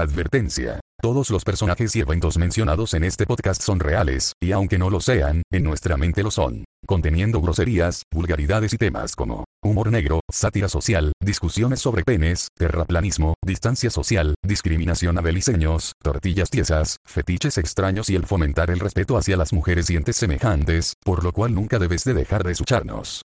[0.00, 0.80] Advertencia.
[1.02, 5.00] Todos los personajes y eventos mencionados en este podcast son reales, y aunque no lo
[5.00, 10.70] sean, en nuestra mente lo son, conteniendo groserías, vulgaridades y temas como humor negro, sátira
[10.70, 18.16] social, discusiones sobre penes, terraplanismo, distancia social, discriminación a beliceños, tortillas tiesas, fetiches extraños y
[18.16, 22.04] el fomentar el respeto hacia las mujeres y entes semejantes, por lo cual nunca debes
[22.04, 23.20] de dejar de escucharnos.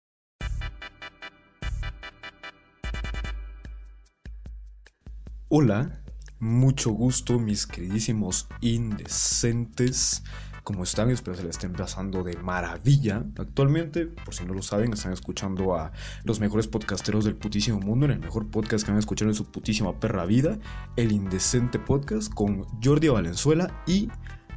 [5.52, 5.99] Hola,
[6.40, 10.22] mucho gusto mis queridísimos indecentes.
[10.64, 11.10] ¿Cómo están?
[11.10, 13.24] Espero se la estén pasando de maravilla.
[13.38, 15.90] Actualmente, por si no lo saben, están escuchando a
[16.24, 19.50] los mejores podcasteros del putísimo mundo, en el mejor podcast que han escuchado en su
[19.50, 20.58] putísima perra vida,
[20.96, 24.08] el Indecente Podcast, con Jordi Valenzuela y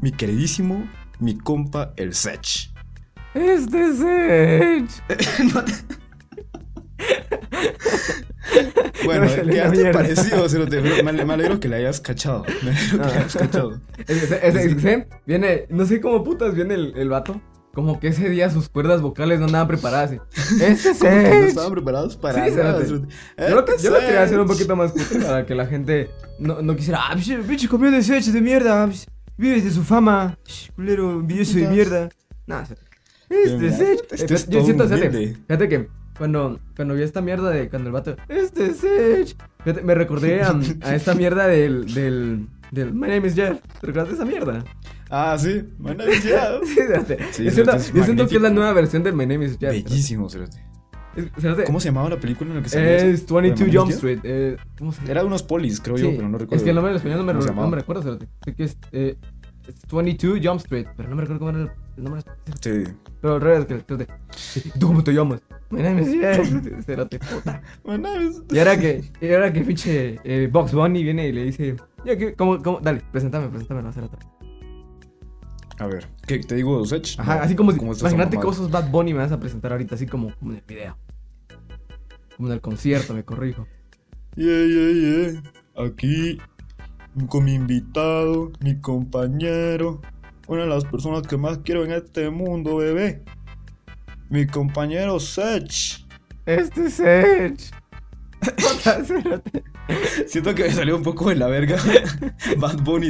[0.01, 0.87] mi queridísimo,
[1.19, 2.71] mi compa, el Sech.
[3.33, 5.03] Este Sech.
[5.53, 6.02] No te-
[9.05, 9.91] Bueno, No me salió ¿qué una te mierda.
[9.99, 10.49] pareció?
[10.49, 10.81] Cerote?
[10.81, 12.45] Me ale- me alegro que le hayas cachado.
[12.63, 13.81] Me alegro que le hayas cachado.
[14.07, 17.41] Ese, ese- ese- viene, no sé cómo putas viene el, el vato.
[17.73, 20.11] Como que ese día sus cuerdas vocales no andaban preparadas.
[20.61, 22.85] Este que no estaban preparados para Sí, nada.
[22.85, 22.97] Yo
[23.55, 26.75] lo, yo lo quería hacer un poquito más cutre para que la gente no, no
[26.75, 26.99] quisiera.
[27.09, 27.15] Ah,
[27.47, 28.85] pinche, comió de Sech de mierda.
[28.85, 30.37] pinche, Vives de su fama.
[30.75, 32.09] Culero, envidioso de mierda.
[32.45, 32.67] Nada,
[33.27, 33.99] este Sech.
[34.11, 37.93] este es yo siento, fíjate, fíjate que cuando, cuando vi esta mierda de cuando el
[37.93, 38.15] vato.
[38.27, 39.35] Este Sech.
[39.63, 43.59] fíjate, me recordé a, a esta mierda del, del, del My name is Jeff.
[43.81, 44.63] ¿Te recuerdas de esa mierda?
[45.09, 45.63] Ah, sí.
[45.77, 46.59] Bueno, ya.
[46.63, 47.17] Sí, fíjate.
[47.31, 49.57] Sí, yo siento, es yo siento que es la nueva versión del My name is
[49.59, 49.71] Jeff.
[49.71, 50.57] Bellísimo, cerote.
[51.15, 51.29] Es-
[51.67, 52.89] ¿Cómo se llamaba la película en la que salió?
[52.89, 53.35] Es eso?
[53.35, 54.19] 22 ¿De Jump Street.
[54.23, 55.11] Eh, ¿Cómo se llama?
[55.11, 56.55] Era de unos polis, creo yo, Sí, pero no recuerdo.
[56.55, 58.27] Es que el nombre en español no me, ¿Cómo se re- no me recuerdo, cerote.
[58.43, 59.17] Sé que es, eh,
[59.67, 62.23] es 22 Jump Street, pero no me recuerdo cómo era el, el nombre.
[62.61, 62.83] Sí.
[63.21, 63.75] Pero al revés, que.
[64.79, 65.41] ¿Tú cómo te llamas?
[65.73, 66.85] My name is.
[66.85, 67.61] Cerote, puta.
[68.51, 71.75] Y ahora que, y ahora que pinche eh, Box Bunny viene y le dice,
[72.05, 72.79] ya que, ¿cómo, cómo?
[72.79, 74.17] Dale, preséntame, preséntame, no, cerote.
[75.79, 77.19] A ver, ¿qué te digo, Sech?
[77.19, 79.31] Ajá, No, así como si, ¿cómo estás imagínate que vos sos Bad Bunny me vas
[79.31, 80.95] a presentar ahorita, así como, como en el video.
[82.37, 83.65] Como en el concierto, me corrijo.
[84.35, 85.85] Yeah, yeah, yeah.
[85.85, 86.37] Aquí,
[87.27, 90.01] con mi invitado, mi compañero,
[90.47, 93.23] una de las personas que más quiero en este mundo, bebé.
[94.29, 96.05] Mi compañero Sech.
[96.45, 97.71] Este es Edge.
[100.27, 101.77] Siento que me salió un poco de la verga
[102.57, 103.09] Bad Bunny.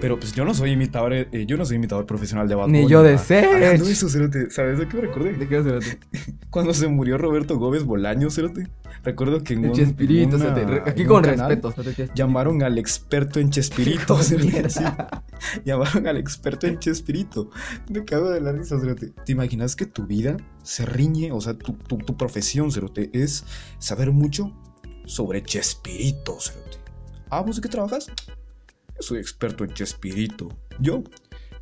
[0.00, 2.80] Pero pues yo no soy imitador, eh, yo no soy imitador profesional de Bad Ni
[2.82, 2.90] Bunny.
[2.92, 3.44] yo de ¿verdad?
[3.54, 3.92] Hablando de Sech.
[3.92, 5.32] eso, cerote, ¿sabes de qué me recordé?
[5.34, 5.98] ¿De qué cerote?
[6.50, 8.68] Cuando se murió Roberto Gómez Bolaño, cerote.
[9.04, 10.90] Recuerdo que en El un- Chespirito, una- cerote.
[10.90, 12.10] Aquí con respeto, cerote.
[12.14, 14.84] Llamaron al experto en Chespirito, cerote, sí.
[15.64, 17.50] Llamaron al experto en Chespirito.
[17.90, 19.12] Me cago de la risa, cerote.
[19.24, 20.36] ¿Te imaginas que tu vida
[20.68, 21.32] se riñe?
[21.32, 23.44] O sea, tu, tu, tu profesión, cerote, es
[23.78, 24.52] saber mucho
[25.06, 26.76] sobre Chespirito, cerote.
[27.30, 28.08] Ah, ¿vos de qué trabajas?
[28.96, 30.50] Yo soy experto en Chespirito.
[30.78, 31.04] Yo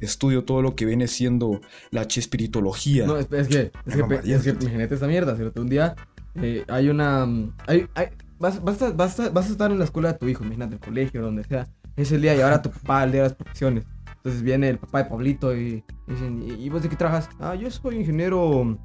[0.00, 1.61] estudio todo lo que viene siendo
[1.93, 3.06] la Chespiritología.
[3.06, 5.61] No, es, es que, es que, es que imagínate esta mierda, cerote.
[5.61, 5.95] Un día
[6.34, 7.22] eh, hay una...
[7.69, 8.09] Hay, hay,
[8.41, 10.75] vas, vas, a, vas, a, vas a estar en la escuela de tu hijo, imagínate,
[10.75, 11.69] el colegio, donde sea.
[11.95, 13.84] Es el día y ahora tu papá, el día de las profesiones.
[14.16, 17.31] Entonces viene el papá de Pablito y dicen, ¿y y vos de qué trabajas?
[17.39, 18.77] Ah, yo soy ingeniero,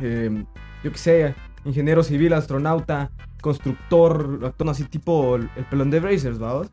[0.00, 0.44] eh,
[0.84, 3.10] yo qué sé, ingeniero civil, astronauta,
[3.40, 6.68] constructor, actor así tipo el, el pelón de Brazers, ¿vamos?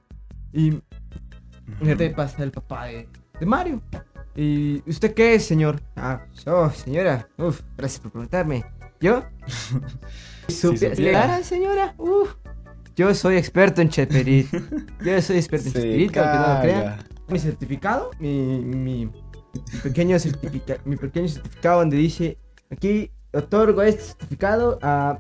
[0.54, 0.80] Y.
[1.80, 3.08] Fíjate, pasa el papá de,
[3.40, 3.82] de Mario.
[4.36, 5.82] ¿Y usted qué es, señor?
[5.96, 7.28] Ah, yo, señora.
[7.38, 8.66] Uf, gracias por preguntarme.
[9.02, 9.24] ¿Yo?
[10.48, 10.96] Supi- supiera.
[11.26, 11.96] ¿Clara, señora?
[11.98, 12.36] Uf.
[12.96, 14.58] Yo soy experto en Chespirito.
[15.06, 16.82] Yo soy experto en Se Chespirito, aunque no lo crea.
[16.98, 17.08] calla.
[17.28, 19.12] Mi certificado, mi, mi, mi
[19.84, 22.38] pequeño certifica- mi pequeño certificado donde dice,
[22.70, 25.18] aquí otorgo este certificado a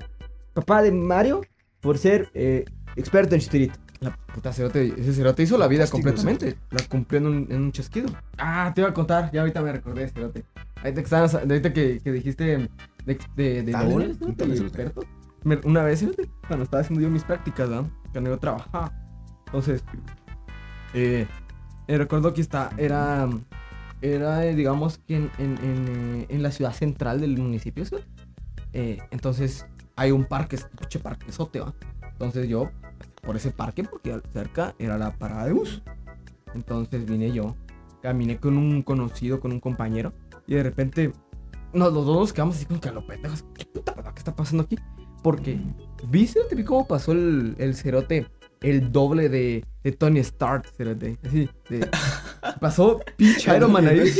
[0.53, 1.42] papá de Mario
[1.81, 2.66] por ser eh,
[2.96, 3.76] experto en Chespirito.
[4.02, 6.58] La puta cerote, ese cerote hizo la vida completamente.
[6.72, 8.08] La cumplió en un, en un chasquido.
[8.38, 10.44] Ah, te iba a contar, ya ahorita me recordé, cerote.
[10.78, 12.70] Ahorita que, estabas- ahorita que, que dijiste de,
[13.36, 13.90] de, de Dale,
[14.20, 15.06] dobles, expertos.
[15.44, 17.90] Me- Una vez, cerote, cuando estaba haciendo yo mis prácticas, ¿no?
[18.12, 18.92] Cuando yo trabajaba.
[19.46, 19.84] Entonces,
[20.94, 21.26] eh,
[21.88, 23.28] eh, recuerdo que está, era,
[24.13, 27.96] era eh, digamos, que en, en, en, eh, en la ciudad central del municipio, ¿sí?
[28.73, 29.66] Eh, entonces
[29.96, 31.73] hay un parque, un pinche parque sote, ¿va?
[32.11, 32.69] Entonces yo,
[33.22, 35.81] por ese parque, porque cerca era la parada de bus.
[36.53, 37.55] Entonces vine yo,
[38.02, 40.13] caminé con un conocido, con un compañero,
[40.47, 41.11] y de repente,
[41.73, 43.93] nos, los dos nos quedamos así como que lo pendejos, ¿qué puta?
[43.93, 44.78] ¿Qué está pasando aquí?
[45.23, 45.59] Porque,
[46.07, 48.28] ¿viste te vi cómo pasó el, el cerote?
[48.70, 50.64] El doble de, de Tony Stark.
[51.26, 51.88] Así, de,
[52.59, 54.02] pasó pinche Iron Man ahí.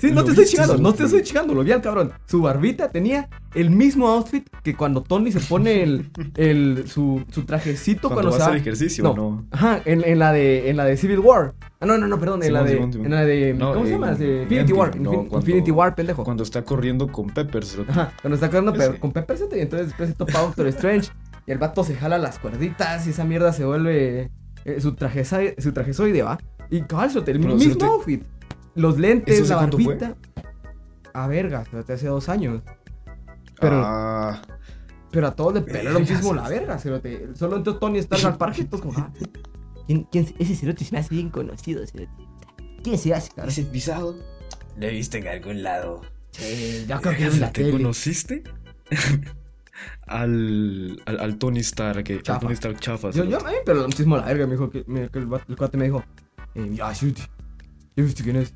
[0.00, 2.12] Sí, no ¿Lo te estoy chingando, no te estoy chingando, lo vi al cabrón.
[2.26, 7.44] Su barbita tenía el mismo outfit que cuando Tony se pone el, el su, su
[7.44, 9.14] trajecito Cuando cuando, vas se a va- hacer ejercicio, no.
[9.14, 9.46] ¿no?
[9.50, 11.54] Ajá, en, en la de en la de Civil War.
[11.80, 13.06] Ah, no, no, no, perdón, en la de Simón, Simón.
[13.06, 14.12] en la de No, ¿cómo se llama?
[14.14, 16.24] De Infinity War, no, Infin- cuando- Infinity War, pendejo.
[16.24, 17.92] Cuando está corriendo con Pepper, cerote.
[17.92, 21.08] Ajá, cuando está corriendo con Pepper Center y entonces después se topa Doctor Strange
[21.46, 24.30] y el vato se jala las cuerditas y esa mierda se vuelve
[24.64, 25.24] eh, su traje
[25.58, 26.38] su trajezoide, ¿va?
[26.70, 28.24] Y cabal, el Pero, mismo outfit.
[28.74, 30.16] Los lentes, ¿eso hace la barbita.
[31.12, 32.62] A verga, cerote, hace dos años.
[33.60, 34.42] Pero, Ah,
[35.10, 37.28] pero a todos le peló lo mismo la verga, cerote.
[37.34, 39.12] Solo entró Tony Stark al parque y todos como, ah,
[39.86, 42.10] ¿quién, quién, ese cerote se me hace bien conocido, cerote.
[42.82, 43.54] ¿Quién se hace, cabrón?
[43.70, 44.16] pisado?
[44.76, 46.00] Lo he visto en algún lado.
[46.32, 47.72] Sí, yo creo que es la ¿Te tele.
[47.72, 48.42] conociste?
[50.06, 52.40] al, al, al Tony Stark, que, al.
[52.40, 53.10] Tony Stark chafa.
[53.10, 55.28] Yo, yo, a mí, pero lo mismo la verga, me dijo que, me- que el,
[55.48, 56.04] el cuate me dijo,
[56.54, 58.54] eh, ya, shoot, ¿ya viste quién es?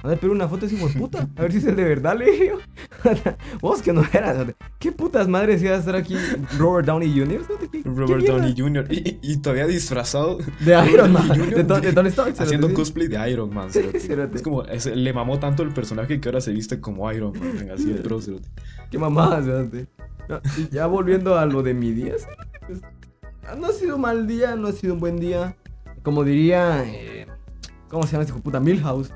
[0.00, 1.74] A ver, pero una foto de ese hijo de puta, a ver si es el
[1.74, 2.52] de verdad, le dije.
[3.60, 4.46] Vos que no eras,
[4.78, 6.14] ¿qué putas madres iba a estar aquí
[6.56, 7.40] Robert Downey Jr.?
[7.72, 8.36] ¿qué- qué Robert mierda?
[8.36, 8.86] Downey Jr.
[8.90, 10.38] Y, y- todavía disfrazado.
[10.60, 11.66] De Iron Man, Jr.
[11.66, 12.32] de, de Tony Stark.
[12.38, 12.74] Haciendo sí.
[12.74, 13.72] cosplay de Iron Man.
[13.72, 13.98] Cerote.
[14.36, 17.68] Es como, es- le mamó tanto el personaje que ahora se viste como Iron Man.
[17.74, 18.20] Así el pro.
[18.92, 19.40] Qué mamada.
[20.28, 22.14] No, y ya volviendo a lo de mi día,
[22.66, 22.80] pues,
[23.46, 25.56] ah, no ha sido un mal día, no ha sido un buen día.
[26.02, 27.26] Como diría, eh,
[27.88, 28.60] ¿cómo se llama este puta?
[28.60, 29.12] Milhouse.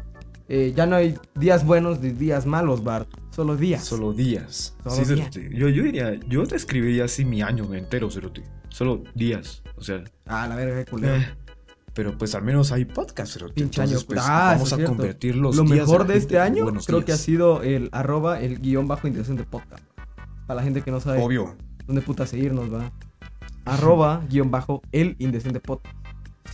[0.49, 3.09] Eh, ya no hay días buenos ni días malos, Bart.
[3.31, 3.85] Solo días.
[3.85, 4.77] Solo días.
[4.85, 5.31] Solo sí, días.
[5.35, 8.43] Yo, yo diría, yo te escribiría así mi año entero, cerote.
[8.69, 9.63] Solo días.
[9.77, 11.15] O sea, Ah, la verga, culero.
[11.17, 11.29] eh,
[11.95, 13.55] pero pues al menos hay podcast, cerote.
[13.55, 14.07] Pinche Entonces, año.
[14.09, 14.95] pues, Ah, vamos a cierto.
[14.95, 18.59] convertir los Lo días mejor de este año creo que ha sido el arroba el
[18.61, 19.85] guion bajo interesante podcast.
[20.47, 21.57] Para la gente que no sabe Obvio.
[21.87, 22.91] dónde puta seguirnos, va.
[23.65, 25.97] Arroba guion bajo el indecente podcast.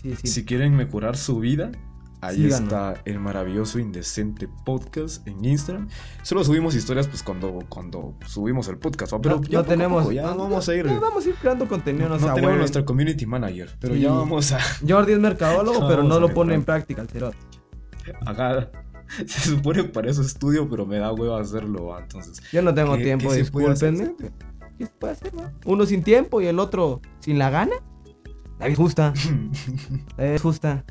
[0.02, 0.28] Sí, sí.
[0.28, 1.72] Si quieren mejorar su vida,
[2.20, 2.60] ahí Síganos.
[2.60, 5.88] está el maravilloso Indecente Podcast en Instagram.
[6.22, 9.20] Solo subimos historias pues cuando, cuando subimos el podcast, ¿va?
[9.22, 10.02] pero no, ya no tenemos.
[10.02, 10.86] poco, ya no, vamos a ir.
[10.86, 14.00] vamos a ir creando contenido, no, no tenemos nuestra community manager, pero Sí.
[14.02, 17.38] ya vamos a Jordi es mercadólogo, pero no lo pone en práctica el cerote.
[18.26, 18.70] acá.
[19.26, 22.00] Se supone para eso estudio, pero me da hueva hacerlo, ¿va?
[22.02, 22.40] entonces.
[22.52, 23.92] Yo no tengo ¿Qué- tiempo, qué se puede hacer?
[23.92, 24.32] discúlpenme.
[24.78, 25.52] ¿Qué se puede hacer, va?
[25.64, 27.74] Uno sin tiempo y el otro sin la gana.
[28.76, 29.14] Justa.
[30.42, 30.84] Justa.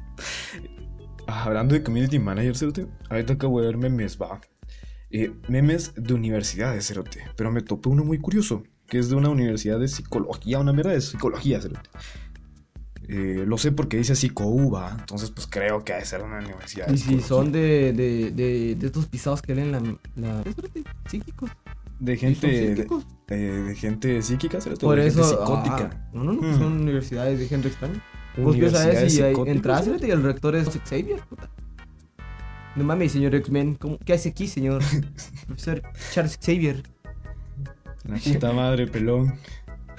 [1.28, 4.40] Ah, Hablando de community manager, cerote, ahorita acabo de ver memes, va.
[5.10, 7.24] Eh, memes de universidades, cerote.
[7.36, 10.92] Pero me topé uno muy curioso, que es de una universidad de psicología, una mierda
[10.92, 11.90] de psicología, cerote.
[13.10, 16.90] Eh, lo sé porque dice psico-uva, entonces pues creo que ha de ser una universidad.
[16.92, 19.82] Y si son de, de, de, de estos pisados que leen la...
[20.18, 20.44] la.
[21.10, 21.50] Psíquicos.
[22.00, 22.48] De ¿Y gente,
[23.28, 25.24] de, gente psíquica, o Por de eso...
[25.24, 25.90] gente psicótica.
[25.94, 26.42] ah, no, no, no.
[26.42, 26.58] Mm.
[26.60, 28.04] Son universidades de gente extraña.
[28.38, 29.56] Universidades si hay- psicóticas,
[29.88, 31.50] entras y el rector es Xavier, puta.
[32.76, 33.76] No mames, señor X-Men.
[33.76, 34.84] ¿cómo- ¿Qué hace aquí, señor?
[35.48, 35.82] Profesor
[36.12, 36.84] Charles Xavier.
[38.04, 39.34] La puta madre, pelón.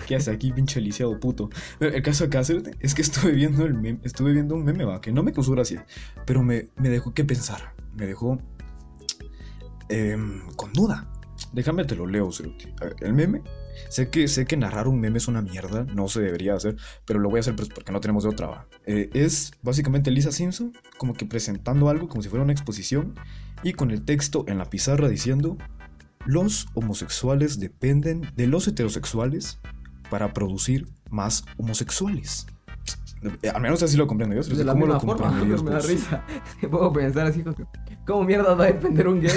[0.09, 1.51] ¿Qué hace aquí, pinche lisiado puto?
[1.81, 5.13] El caso acá cerote, es que estuve viendo el estuve viendo un meme, va, que
[5.13, 5.85] no me causó gracia,
[6.25, 7.75] pero me, me dejó que pensar.
[7.95, 8.41] Me dejó
[9.91, 11.13] em, con duda.
[11.53, 12.31] Déjame te lo leo,
[12.81, 13.43] ver, El meme,
[13.91, 17.21] sé que, sé que narrar un meme es una mierda, no se debería hacer, pero
[17.21, 18.67] lo voy a hacer pues, porque no tenemos de otra, va.
[18.87, 23.15] Eh, es básicamente Lisa Simpson, como que presentando algo como si fuera una exposición,
[23.63, 25.59] y con el texto en la pizarra diciendo
[26.25, 29.61] los homosexuales dependen de los heterosexuales
[30.11, 32.47] para producir más homosexuales.
[33.43, 34.43] Eh, Al menos así lo comprendo yo.
[34.57, 35.31] De la ¿Cómo misma lo forma,
[35.63, 36.25] me da risa.
[36.71, 37.65] Puedo pensar así como que,
[38.07, 39.33] ¿Cómo mierda va a depender un gay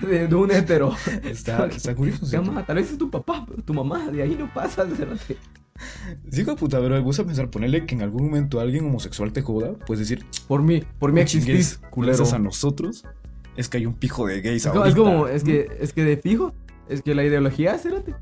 [0.00, 0.94] de, de un hetero?
[1.22, 2.26] Está, está curioso.
[2.66, 4.84] tal vez es tu papá, pero tu mamá, de ahí no pasa.
[4.84, 9.72] de puta, pero me gusta pensar, ponerle que en algún momento alguien homosexual te joda,
[9.86, 12.24] puedes decir, Por mí, por mí "Oh, existís, culero.
[12.32, 13.04] a nosotros,
[13.56, 14.88] es que hay un pijo de gays Es ahorita.
[14.88, 16.52] es como- es que, es que de fijo,
[16.88, 18.14] es que la ideología, cerote,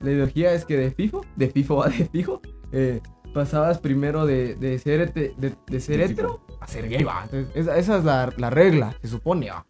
[0.00, 2.40] la ideología es que de fijo, de fifo va de fijo,
[2.72, 3.00] eh,
[3.34, 5.34] pasabas primero de, de ser, de,
[5.66, 7.22] de ser hetero a ser gay, va.
[7.24, 9.66] Entonces, esa, esa es la, la regla, se supone, va.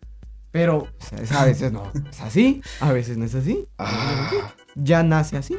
[0.53, 0.89] Pero
[1.37, 3.69] a veces no es así, a veces no es así.
[3.79, 5.57] Ah, Ya nace así.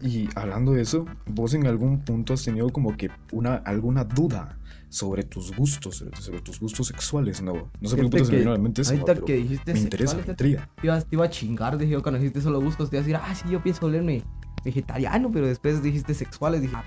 [0.00, 4.58] Y hablando de eso, vos en algún punto has tenido como que una, alguna duda
[4.92, 7.70] sobre tus gustos, sobre, tus gustos sexuales, ¿no?
[7.80, 9.36] No sé por qué Fíjate puto se me vino a la mente eso, Ahorita que
[9.36, 10.68] dijiste me interesa, me intriga.
[10.80, 13.06] te iba, te iba a chingar, dije yo cuando dijiste solo gustos, te iba a
[13.06, 14.22] decir, ah, sí, yo pienso volverme
[14.64, 16.84] vegetariano, pero después dijiste sexuales, dije, "Ah,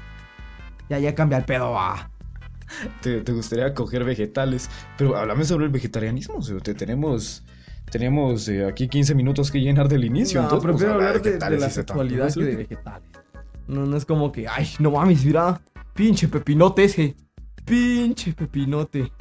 [0.88, 2.12] ya, ya cambia el pedo, va.
[3.02, 7.44] Te, te gustaría coger vegetales, pero háblame sobre el vegetarianismo, o sea, te- tenemos...
[7.92, 11.20] Tenemos eh, aquí 15 minutos que llenar del inicio, No, entonces a prefiero hablar de,
[11.20, 13.10] de vegetales la sexualidad que de vegetales.
[13.68, 15.62] No, no es como que, ay, no mames, mira,
[15.94, 17.16] pinche pepinote ese,
[17.66, 19.12] pinche pepinote.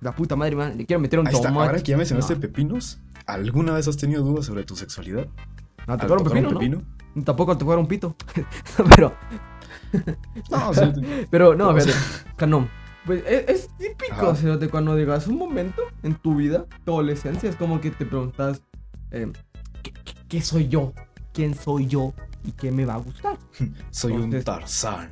[0.00, 1.66] La puta madre, man, le quiero meter un Ahí está, tomate.
[1.68, 2.40] ahora que ya mencionaste No.
[2.40, 5.26] pepinos, ¿alguna vez has tenido dudas sobre tu sexualidad?
[5.86, 6.82] No, ¿Al te fuera un tocar pepino,
[7.14, 7.22] ¿no?
[7.24, 8.14] Tampoco te un pito.
[8.94, 9.14] pero,
[10.50, 10.92] No, o sea,
[11.30, 11.94] pero, no, sea,
[12.46, 12.68] no.
[13.06, 16.66] Pues es, es típico, o sea, de cuando llegas a un momento en tu vida,
[16.84, 18.62] tu adolescencia, es como que te preguntas,
[19.12, 19.32] eh,
[19.82, 20.92] ¿qué, qué- qué soy yo?
[21.32, 22.12] ¿Quién soy yo?
[22.44, 23.38] ¿Y qué me va a gustar?
[23.90, 25.10] soy un Tarzán.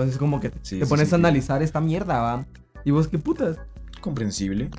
[0.00, 2.46] Entonces, como que te, Sí, te sí, pones sí, a analizar esta mierda, ¿va?
[2.84, 3.58] Y vos, ¿qué putas?
[4.00, 4.70] Comprensible.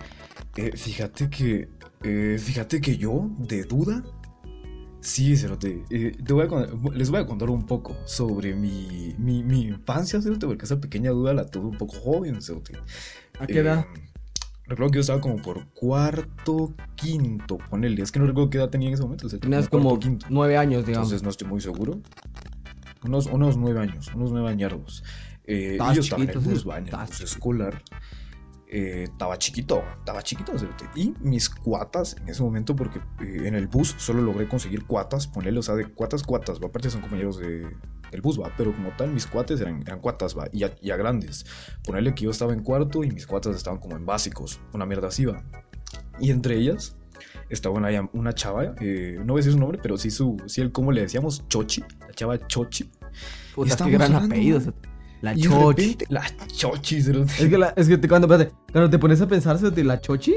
[0.55, 1.69] Eh, fíjate que.
[2.03, 4.03] eh, fíjate que yo, de duda.
[4.99, 5.83] Sí, Cerote.
[5.89, 9.61] eh, te voy a con- les voy a contar un poco sobre mi, mi, mi
[9.61, 12.73] infancia, Cerote, porque esa pequeña duda la tuve un poco joven, Cerote.
[13.39, 13.85] ¿A qué edad?
[14.65, 18.01] Recuerdo que yo estaba como por cuarto, quinto, ponele.
[18.01, 19.27] Es que no recuerdo qué edad tenía en ese momento.
[19.27, 20.25] o sea, Tenías cuarto, como quinto.
[20.29, 21.07] nueve años, digamos.
[21.07, 22.01] Entonces no estoy muy seguro.
[23.03, 25.03] Unos, unos nueve años, unos nueve añardos.
[25.43, 27.23] Eh, y yo estaba en el bus, en el chiquito.
[27.23, 27.83] escolar.
[28.69, 30.51] Eh, estaba chiquito, estaba chiquito.
[30.93, 35.25] Y mis cuatas en ese momento, porque eh, en el bus solo logré conseguir cuatas,
[35.25, 36.67] ponerle, o sea, de cuatas, cuatas, va.
[36.67, 37.65] Aparte son compañeros de,
[38.11, 38.51] del bus, va.
[38.57, 40.49] Pero como tal, mis cuates eran, eran cuatas, va.
[40.51, 41.45] Y ya, ya grandes.
[41.85, 44.59] Ponerle que yo estaba en cuarto y mis cuatas estaban como en básicos.
[44.73, 45.45] Una mierda así, va.
[46.19, 46.96] Y entre ellas
[47.49, 50.61] estaba una, una chava, eh, no voy a decir su nombre, pero sí su, sí
[50.61, 52.89] el cómo le decíamos Chochi, la chava Chochi.
[53.55, 54.73] Puta, qué gran hablando, apellido.
[55.21, 55.81] La Y chochi.
[55.81, 57.31] repente, la Chochi, cerote.
[57.39, 60.35] Es que, la, es que te, cuando, espérate, cuando te pones a pensar la chochi,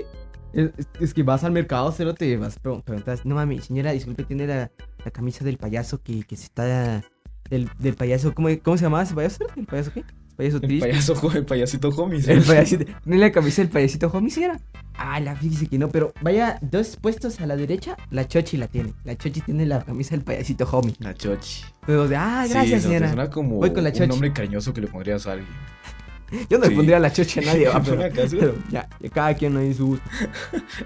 [0.53, 4.71] es, que vas al mercado, cero te vas preguntas, no mami, señora, disculpe, tiene la,
[5.05, 7.03] la camisa del payaso que, que se está...
[7.51, 9.45] Del, del payaso, ¿cómo, ¿cómo se llamaba ese payaso?
[9.57, 10.05] ¿El payaso qué?
[10.41, 10.89] ¿Payaso El triste?
[10.89, 12.19] payaso, jo- el payasito homie.
[12.27, 12.85] El payasito.
[13.05, 14.59] ¿Tiene la camisa del payasito homie, señora?
[14.97, 18.67] Ah, la fíjese que no, pero vaya dos puestos a la derecha, la chochi la
[18.69, 18.95] tiene.
[19.05, 20.95] La chochi tiene la camisa del payasito homie.
[20.99, 21.63] La Chochi.
[21.87, 23.09] Entonces, ah, Sí, gracias, cerote, señora.
[23.09, 24.09] Suena como Voy con la un Chochi.
[24.09, 25.49] nombre cariñoso que le pondrías a alguien.
[26.49, 26.77] Yo no le sí.
[26.77, 30.09] pondría la chochi a nadie, va, pero, pero ya, ya cada quien no hizo gusto.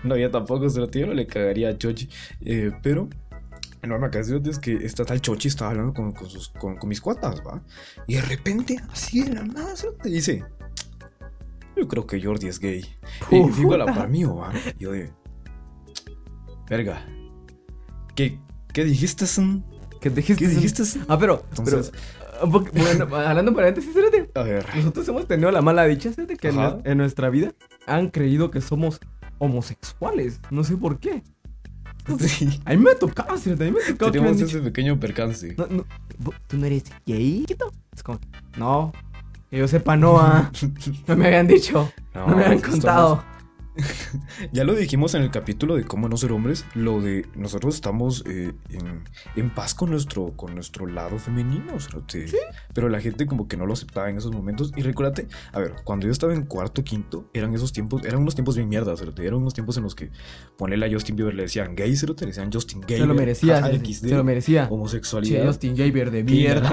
[0.02, 2.08] No, yo tampoco, se lo tío, no le cagaría a Chochi.
[2.40, 3.08] Eh, pero,
[3.84, 6.88] en una ocasión es que esta tal Chochi estaba hablando con, con, sus, con, con
[6.88, 7.62] mis cuatas, ¿va?
[8.06, 10.42] Y de repente, así de la nada, te dice:
[11.76, 12.84] Yo creo que Jordi es gay.
[13.30, 14.52] Y digo la par mío, ¿va?
[14.78, 15.12] Y yo de.
[16.68, 17.06] Verga.
[18.14, 18.40] ¿Qué,
[18.72, 19.64] qué dijiste, son?
[20.00, 20.44] ¿Qué dijiste?
[20.44, 20.84] ¿Qué dijiste?
[20.84, 21.04] son?
[21.08, 24.30] Ah, pero, Entonces- pero un poco- bueno, hablando paréntesis, espérate.
[24.34, 24.66] A ver.
[24.76, 26.48] Nosotros hemos tenido la mala dicha, fíjate, que
[26.84, 27.52] en nuestra vida
[27.86, 28.98] han creído que somos
[29.38, 30.40] homosexuales.
[30.50, 31.22] No sé por qué.
[32.18, 32.61] Sí.
[32.64, 35.54] A mí me ha tocado, fíjate, a mí me ha tocado Tenemos ese pequeño percance.
[35.56, 35.84] no, no,
[36.23, 37.40] ¿vo- ¿Tú no eres gay?
[37.40, 38.18] chiquito?" Es como,
[38.58, 38.92] no,
[39.50, 40.50] que yo sepa, no, ah,
[41.06, 43.25] no me habían dicho, no, me habían estamos- contado.
[44.52, 48.23] Ya lo dijimos en el capítulo de cómo no ser hombres, lo de nosotros estamos
[48.26, 49.04] eh, en,
[49.37, 51.75] en paz con nuestro, con nuestro lado femenino,
[52.73, 54.73] pero la gente como que no lo aceptaba en esos momentos.
[54.76, 58.35] Y recuérdate, a ver, cuando yo estaba en cuarto, quinto, eran esos tiempos, eran unos
[58.35, 60.11] tiempos bien mierdas, eran unos tiempos en los que
[60.57, 62.99] ponerle a Justin Bieber le decían gay, cerote, le decían Justin gay.
[62.99, 64.69] Se lo merecía, jaja, se, XD, se lo merecía.
[64.71, 65.40] homosexualidad.
[65.43, 66.73] Che, Justin Bieber de mierda.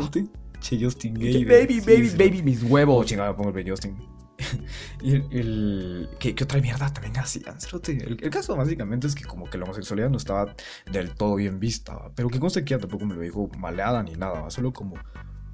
[0.59, 1.43] Che, Justin gay.
[1.45, 3.05] baby, baby, baby, mis Oh, huevos.
[3.05, 3.95] chingada, pongo el Justin.
[5.01, 5.27] y el.
[5.31, 7.57] el- ¿qué, qué otra mierda también hacían?
[7.87, 10.55] El, el caso básicamente es que, como que la homosexualidad no estaba
[10.91, 11.95] del todo bien vista.
[11.95, 12.11] ¿va?
[12.15, 14.41] Pero que conste que ella tampoco me lo dijo maleada ni nada.
[14.41, 14.49] ¿va?
[14.49, 14.95] Solo como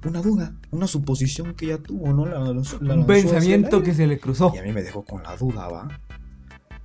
[0.04, 2.26] una duda, una suposición que ella tuvo, ¿no?
[2.26, 4.52] La, Un pensamiento que se le cruzó.
[4.54, 5.88] Y a mí me dejó con la duda, ¿va?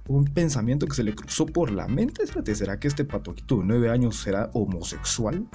[0.07, 2.23] Un pensamiento que se le cruzó por la mente,
[2.55, 5.47] ¿será que este patoquito de nueve años será homosexual?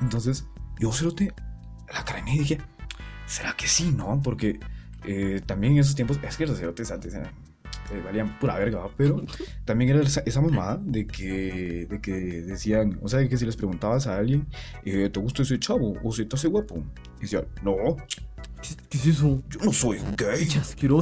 [0.00, 0.46] Entonces,
[0.78, 1.32] yo, cerote,
[1.92, 2.58] la craneé y dije,
[3.26, 4.20] ¿será que sí, no?
[4.22, 4.60] Porque
[5.06, 7.32] eh, también en esos tiempos, es que los cerotes antes eran,
[7.92, 8.90] eh, valían pura verga, ¿va?
[8.96, 9.22] pero
[9.64, 13.46] también era esa, esa mamada de que, de que decían, o sea, de que si
[13.46, 14.46] les preguntabas a alguien,
[14.84, 16.82] eh, ¿te gusta ese chavo o si te hace guapo?
[17.18, 17.76] Y decían, no,
[18.62, 19.42] ¿Qué, qué es eso?
[19.48, 20.48] yo no soy gay.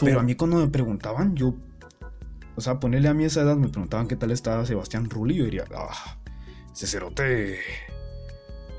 [0.01, 1.55] Pero a mí cuando me preguntaban, yo...
[2.57, 5.45] O sea, ponerle a mí esa edad, me preguntaban qué tal estaba Sebastián Rulli, yo
[5.45, 6.19] diría, ah,
[6.73, 7.59] ese cerote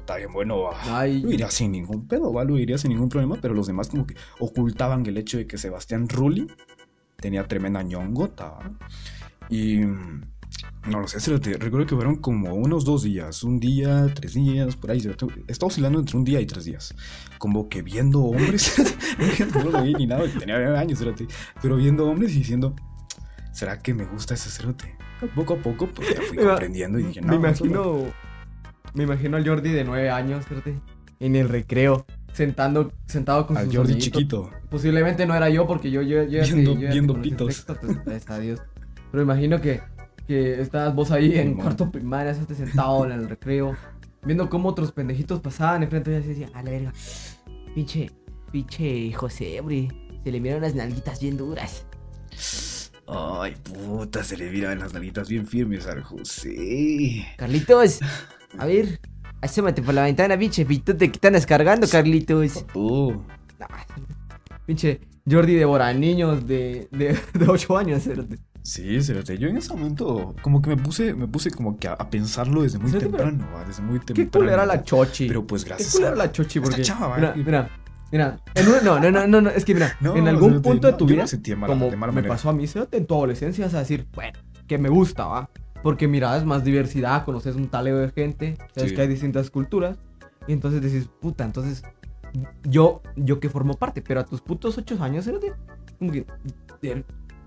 [0.05, 0.99] está bien bueno, va.
[0.99, 3.89] Ay, Lo diría sin ningún pedo, va, lo diría sin ningún problema, pero los demás
[3.89, 6.47] como que ocultaban el hecho de que Sebastián Rulli
[7.17, 8.71] tenía tremenda ñongota, ¿va?
[9.49, 9.79] Y...
[9.79, 10.21] mm,
[10.87, 14.75] No lo sé, cerote, recuerdo que fueron como unos dos días, un día, tres días,
[14.75, 15.25] por ahí, cerote.
[15.47, 16.93] Estaba oscilando entre un día y tres días.
[17.39, 18.75] Como que viendo hombres,
[19.55, 21.25] no lo vi ni nada, tenía nueve años, cerote,
[21.61, 22.75] pero viendo hombres y diciendo,
[23.51, 24.95] ¿será que me gusta ese cerote?
[25.33, 28.13] Poco a poco, pues ya fui comprendiendo y dije, no, me eso no".
[28.95, 30.79] Me imagino al Jordi de nueve años, fíjate,
[31.19, 34.19] en el recreo, sentando, sentado con Al sus Jordi amiguitos.
[34.19, 34.51] chiquito.
[34.69, 37.53] Posiblemente no era yo porque yo, yo, yo Viendo- yo viendo pitos.
[37.55, 38.61] sexto, pues, gracias a Dios.
[39.11, 39.81] Pero imagino que,
[40.27, 43.75] que estabas vos ahí en cuarto primaria, sentado en el recreo,
[44.23, 46.93] viendo cómo otros pendejitos pasaban enfrente de ella y decían, a la verga,
[47.73, 48.11] pinche,
[48.51, 49.89] pinche José, hombre,
[50.23, 51.85] se le miran unas nalguitas bien duras.
[53.07, 57.25] Ay, puta, se le miran las nalitas bien firmes al José.
[57.37, 57.99] Carlitos,
[58.57, 58.99] a ver,
[59.41, 62.65] asómate por la ventana, pinche pitote que están descargando, Carlitos.
[62.73, 63.11] Oh,
[63.59, 63.67] No,
[64.65, 68.03] pinche Jordi devora niños de, de, de 8 años.
[68.03, 68.37] cerote.
[68.61, 69.37] sí, cerote.
[69.37, 72.61] Yo en ese momento, como que me puse, me puse como que a, a pensarlo
[72.61, 74.31] desde muy Cerote, pero- temprano, va, desde muy Qué temprano.
[74.45, 75.27] culera la chochi.
[75.27, 76.81] Pero pues Qué gracias culera a la chochi, esta porque.
[76.83, 77.69] chava, va, mira, y- mira,
[78.11, 78.39] mira.
[78.53, 80.93] En no, no, no, no, no, es que mira, No, en algún cerote, punto de
[80.93, 81.25] tu vida,
[81.57, 84.05] mala- como de mala me pasó a mí, cerote, en tu adolescencia vas a decir,
[84.13, 85.49] bueno, que me gusta, va.
[85.85, 88.95] Porque miras más diversidad, conoces un taleo de gente, sabes Sí.
[88.95, 89.99] que hay distintas culturas,
[90.47, 91.83] y entonces dices, puta, entonces
[92.63, 95.29] yo, yo que formo parte, pero a tus putos 8 años,
[95.99, 96.25] como que
[96.81, 97.03] eh,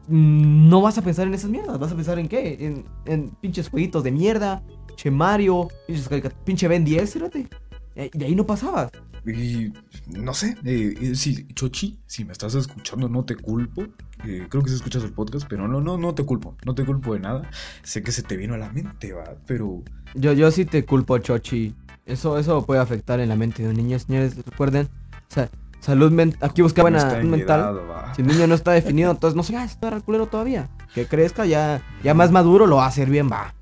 [0.06, 3.68] no vas a pensar en esas mierdas, vas a pensar en qué, en, en pinches
[3.68, 4.62] jueguitos de mierda,
[4.94, 6.08] che Mario, pinches
[6.44, 7.48] pinche Ben 10, cerote.
[7.98, 8.90] Y de ahí no pasabas.
[9.26, 9.72] Y
[10.06, 13.82] no sé, eh, eh, sí, Chochi, si me estás escuchando, no te culpo.
[14.24, 16.56] Eh, creo que si escuchas el podcast, pero no, no, no te culpo.
[16.64, 17.42] No te culpo de nada.
[17.82, 19.82] Sé que se te vino a la mente, va, pero
[20.14, 21.74] Yo, yo sí te culpo, Chochi.
[22.06, 24.34] Eso, eso puede afectar en la mente de un niño, señores.
[24.36, 24.88] Recuerden,
[25.28, 25.50] sa-
[25.80, 26.38] salud mental.
[26.48, 27.60] Aquí buscaban no a mi mental.
[27.76, 28.14] edad.
[28.16, 30.70] Si el niño no está definido, entonces no se va a estar culero todavía.
[30.94, 33.54] Que crezca, ya, ya más maduro lo va a hacer bien, va.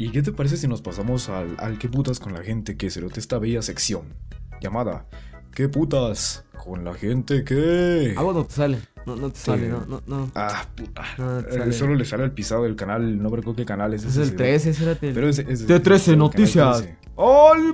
[0.00, 2.88] ¿Y qué te parece si nos pasamos al, al qué putas con la gente que
[2.90, 4.14] se esta bella sección
[4.60, 5.06] llamada
[5.54, 8.14] ¿Qué putas con la gente que?
[8.16, 8.78] A vos no te sale.
[9.04, 10.30] No, no te sale, no, no, no.
[10.34, 11.02] Ah, puta.
[11.18, 14.04] No te Eh, solo le sale el pisado del canal, no recuerdo qué canal es
[14.04, 14.22] Es ese.
[14.22, 15.12] el sí, 13, espérate.
[15.12, 16.78] Pero ese, ese- T13 ese- el canal Noticias.
[16.82, 16.98] 13.
[17.16, 17.72] ¡Al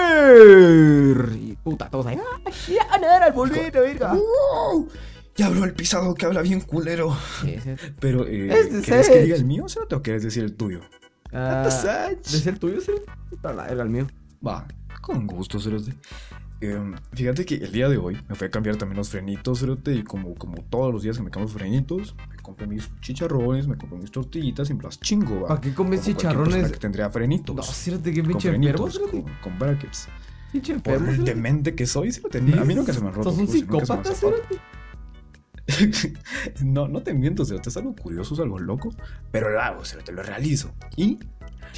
[0.00, 1.28] volver!
[1.40, 2.16] Y puta, todos ahí.
[2.18, 4.14] ¡Ah, ya, nada, al volver, verga!
[4.14, 4.88] ¡Wow!
[5.36, 7.16] Ya habló el pisado que habla bien culero.
[7.42, 7.70] Sí, sí.
[7.98, 8.48] Pero, eh,
[8.84, 9.12] ¿quieres Sech.
[9.16, 9.68] que diga el mío o
[10.02, 10.80] quieres decir el tuyo?
[11.32, 11.68] Ah.
[12.24, 12.92] ¿Es el tuyo, sí?
[13.42, 14.06] Verga, el mío.
[14.46, 14.66] Va,
[15.00, 15.94] con gusto, Cerote.
[16.62, 19.94] Em, fíjate que el día de hoy me fui a cambiar también los frenitos, Cerote,
[19.94, 23.66] y como, como todos los días que me cambio los frenitos, me compré mis chicharrones,
[23.66, 25.48] me compré mis tortillitas y me las chingo, va.
[25.48, 26.72] ¿Para qué comes Como chicharrones?
[26.72, 27.56] que tendría frenitos.
[27.56, 30.08] No, círate que pinche enfermo, con, con brackets.
[30.52, 32.38] Pinche Por el demente que soy, Cerote.
[32.38, 33.30] A mí nunca se me han roto.
[33.30, 34.34] Sos un psicópata, zafado.
[36.64, 38.94] no, no te miento, Cerote, es algo curioso, es algo loco,
[39.30, 40.72] pero lo hago, Cerote, lo realizo.
[40.96, 41.18] Y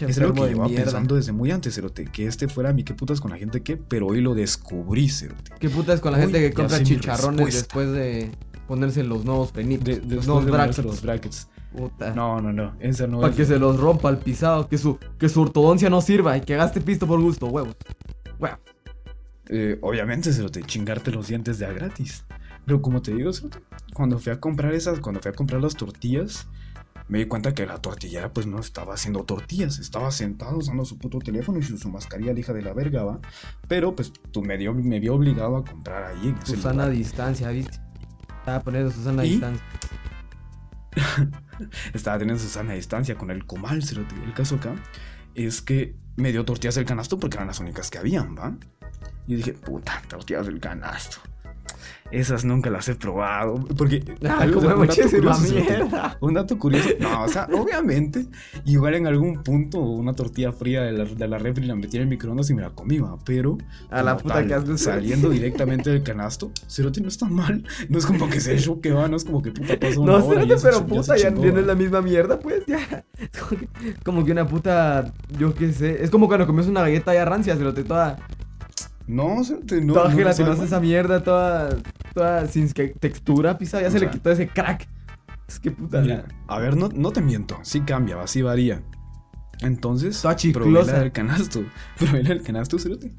[0.00, 0.84] es algo que llevaba mierda.
[0.84, 3.76] pensando desde muy antes, Cerote, que este fuera mi qué putas con la gente que,
[3.76, 5.52] pero hoy lo descubrí, Cerote.
[5.58, 8.30] ¿Qué puta es con la gente que compra chicharrones después de
[8.66, 9.84] ponerse los nuevos frenitos?
[9.84, 10.84] De, los nuevos brackets.
[10.84, 11.48] los brackets.
[11.76, 12.14] Puta.
[12.14, 13.36] No, no, no, esa no Para es.
[13.36, 16.54] que se los rompa al pisado, que su, que su ortodoncia no sirva y que
[16.56, 17.76] gaste pisto por gusto, huevos.
[18.38, 18.60] Huevos.
[19.48, 22.24] Eh, obviamente, Cerote, chingarte los dientes de a gratis.
[22.64, 23.30] Pero como te digo,
[23.94, 26.46] cuando fui a comprar esas, cuando fui a comprar las tortillas,
[27.08, 30.98] me di cuenta que la tortillera pues no estaba haciendo tortillas, estaba sentado usando su
[30.98, 33.20] puto teléfono y su, su mascarilla, la hija de la verga, va.
[33.68, 37.50] Pero pues tú me, dio, me vio obligado a comprar ahí en Susana a distancia,
[37.50, 37.78] ¿viste?
[38.38, 39.64] Estaba poniendo Susana a distancia.
[41.92, 44.14] Estaba teniendo Susana a distancia con el comal, Cerote.
[44.24, 44.74] El caso acá
[45.34, 48.54] es que me dio tortillas del canasto porque eran las únicas que habían, ¿va?
[49.26, 51.18] Y dije, puta, tortillas del canasto.
[52.12, 53.54] Esas nunca las he probado.
[53.76, 54.02] Porque.
[54.28, 55.52] Ah, como un dato curioso, Cerote.
[55.62, 56.16] mierda.
[56.20, 56.88] Un dato curioso.
[57.00, 58.26] No, o sea, obviamente,
[58.66, 62.02] igual en algún punto una tortilla fría de la, de la refri la metí en
[62.02, 63.18] el microondas y me la comí, va.
[63.24, 63.58] Pero.
[63.90, 67.64] A la puta tal, que has Saliendo directamente del canasto, Cerote no está mal.
[67.88, 69.08] No es como que se choque, va.
[69.08, 71.44] No es como que puta pasó una No, ya se- pero ya puta, ya, chingó,
[71.44, 73.04] ya no es la misma mierda, pues, ya.
[73.38, 73.68] Como que,
[74.04, 76.02] como que una puta, yo qué sé.
[76.02, 78.18] Es como cuando comes una galleta ya rancia, se lo te toda,
[79.06, 79.94] No, Cerote, no.
[79.94, 81.76] toda no, gelatinosa esa mierda, toda,
[82.14, 84.88] toda sin que- textura, pisa, ya O se le quitó ese crack.
[85.48, 86.00] Es que puta.
[86.00, 88.82] Mira, a ver, no, no te miento, sí cambia, va, sí varía.
[89.60, 90.92] Entonces, Toda probé chiclosa.
[90.92, 91.64] la del canasto,
[91.98, 93.12] probé la del canasto, cerote,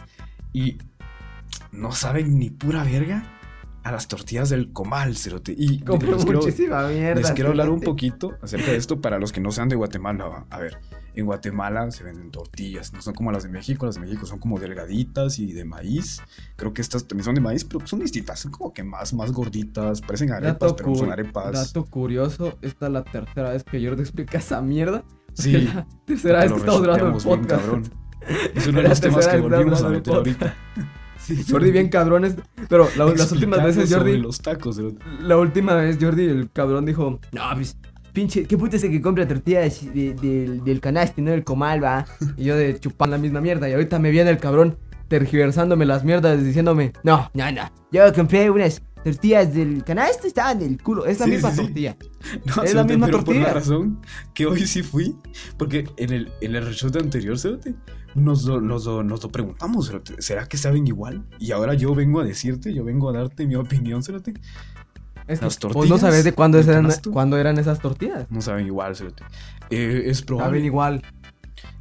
[0.52, 0.78] y
[1.72, 3.24] no saben ni pura verga
[3.84, 5.54] a las tortillas del comal, cerote.
[5.58, 7.22] Y Compré les quiero, muchísima mierda.
[7.22, 10.46] les quiero hablar un poquito acerca de esto para los que no sean de Guatemala.
[10.50, 10.78] A ver,
[11.16, 14.40] en Guatemala se venden tortillas, no son como las de México, las de México son
[14.40, 16.22] como delgaditas y de maíz.
[16.56, 19.32] Creo que estas también son de maíz, pero son distintas, son como que más, más
[19.32, 21.54] gorditas, parecen arepas, Dato, pero no son arepas.
[21.54, 25.04] dato curioso, esta es la tercera vez que yo te explica esa mierda.
[25.36, 25.52] Sí.
[25.54, 27.62] La tercera vez que estamos grabando el bien, podcast.
[27.64, 27.84] cabrón.
[28.56, 30.56] Es uno de los temas que volvimos a meter ahorita.
[31.18, 32.36] Sí, Jordi bien cabrones.
[32.68, 34.80] Pero la- las últimas veces, Jordi, los tacos.
[35.22, 37.78] La última vez, Jordi, el cabrón dijo: No, pues,
[38.14, 41.44] pinche, ¿qué puta es el que compra tortillas de- del- del canasto y no del
[41.44, 42.06] comal, va?
[42.38, 43.68] Y yo de chupar la misma mierda.
[43.70, 47.72] Y ahorita me viene el cabrón tergiversándome las mierdas, diciéndome: No, no, no.
[47.92, 51.06] Yo compré unas tortillas del canasto, estaban del culo.
[51.06, 51.64] Es la Sí, misma sí, sí.
[51.66, 51.98] tortilla.
[52.56, 53.48] No, Es la misma pero por tortilla.
[53.48, 54.00] la razón
[54.34, 55.16] que hoy sí fui.
[55.58, 57.76] Porque en el, en el reshot anterior, cerote,
[58.16, 61.26] nos, lo- nos, lo- nos lo preguntamos, ¿será que saben igual?
[61.40, 64.34] Y ahora yo vengo a decirte, yo vengo a darte mi opinión, cerote.
[65.28, 68.30] Es que Las vos no sabés de cuándo eran, cuándo eran esas tortillas.
[68.30, 69.24] No saben igual, cerote.
[69.70, 70.60] Eh, es Saben probable.
[70.60, 71.02] igual.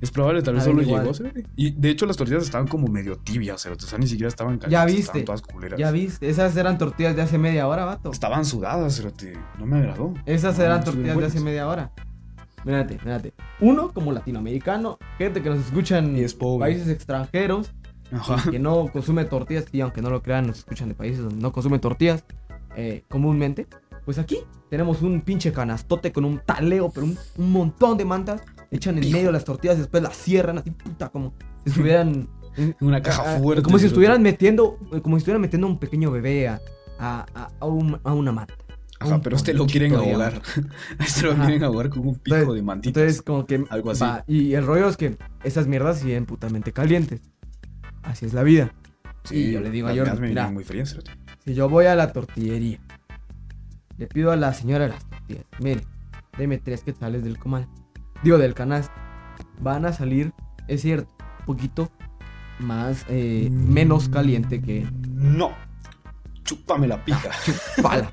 [0.00, 1.02] Es probable, tal vez Saben solo igual.
[1.02, 1.46] llegó, cerote.
[1.56, 3.84] Y de hecho las tortillas estaban como medio tibias, cerote.
[3.84, 4.72] O sea, ni siquiera estaban calientes.
[4.72, 5.22] Ya viste.
[5.22, 5.78] Todas culeras.
[5.78, 8.10] Ya viste, esas eran tortillas de hace media hora, vato.
[8.12, 9.36] Estaban sudadas, cerote.
[9.58, 10.14] No me agradó.
[10.26, 11.92] Esas No, eran no tortillas de hace media hora.
[12.64, 13.34] Mírate, mírate.
[13.60, 17.72] Uno, como latinoamericano, gente que nos escucha en es países extranjeros,
[18.12, 18.50] Ajá.
[18.50, 21.50] que no consume tortillas, y aunque no lo crean, nos escuchan de países donde no
[21.52, 22.24] consumen tortillas
[22.76, 23.66] eh, comúnmente.
[24.04, 28.42] Pues aquí tenemos un pinche canastote con un taleo, pero un, un montón de mantas.
[28.70, 32.28] Echan en medio las tortillas y después las cierran así, puta, como si estuvieran.
[32.56, 33.62] en- Una caja fuerte.
[33.62, 36.60] Como si estuvieran metiendo, como si estuvieran metiendo un pequeño bebé a,
[36.98, 38.54] a, a- a un- a una manta.
[38.98, 40.40] a Ajá, pero este lo quieren ahogar.
[40.98, 41.42] este lo Ajá.
[41.44, 43.02] quieren ahogar con un pico de mantitas.
[43.02, 43.64] Entonces, como que.
[43.70, 44.02] Algo así.
[44.02, 47.20] va, y el rollo es que esas mierdas siguen putamente calientes.
[48.02, 48.72] Así es la vida.
[49.30, 50.50] y yo le digo a me mira.
[50.50, 51.12] muy frías, cerote.
[51.44, 52.78] Si yo voy a la tortillería,
[53.98, 55.82] le pido a la señora de las tortillas, mire,
[56.38, 57.68] deme tres quetzales del comal.
[58.22, 58.94] Digo, del canasto.
[59.60, 60.32] Van a salir,
[60.68, 61.90] es cierto, un poquito
[62.60, 64.86] más, eh, menos caliente que.
[65.08, 65.50] No.
[66.44, 67.30] Chúpame la pija.
[67.76, 68.12] Chupala.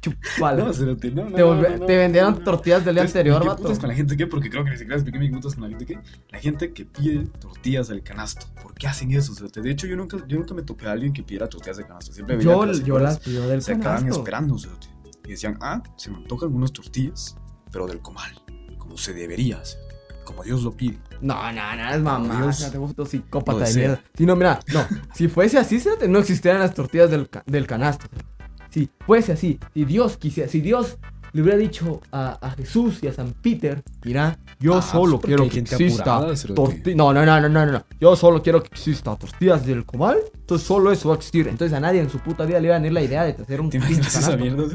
[0.00, 0.64] Chupala.
[0.64, 3.48] No, cerote, no, no, te, volve- no, no, te vendieron tortillas del día anterior, ¿qué
[3.48, 3.62] vato.
[3.62, 4.26] putas con la gente qué?
[4.26, 5.98] Porque creo que ni siquiera expliqué mi putas con la gente qué.
[6.30, 8.46] La gente que pide tortillas del canasto.
[8.62, 9.34] ¿Por qué hacen eso?
[9.34, 9.60] cerote?
[9.60, 12.12] De hecho, yo nunca, yo nunca me topé a alguien que pidiera tortillas del canasto.
[12.12, 14.20] Siempre veía Yo, que las yo las pido del se acaban canasto.
[14.20, 14.86] esperando, cerote.
[15.26, 17.36] Y decían, ah, se me antojan unas tortillas,
[17.70, 18.32] pero del comal.
[18.78, 20.98] Como se debería, cerote, Como Dios lo pide.
[21.20, 22.42] No, no, no, es mamá.
[22.42, 22.60] Dios.
[22.62, 24.02] No, te gusta psicópata de mierda.
[24.16, 24.86] Si no, mira, no.
[25.14, 28.06] Si fuese así, no existieran las tortillas del, ca- del canasto.
[28.70, 30.96] Si fuese así, si Dios quisiera, si Dios
[31.32, 35.48] le hubiera dicho a, a Jesús y a San Peter, mira, yo Ah, solo quiero
[35.48, 36.20] que exista
[36.54, 36.96] tortillas.
[36.96, 37.84] No, no, no, no, no, no.
[38.00, 40.18] Yo solo quiero que exista tortillas del comal.
[40.34, 41.46] Entonces solo eso va a existir.
[41.46, 43.60] Entonces a nadie en su puta vida le iba a venir la idea de hacer
[43.60, 43.70] un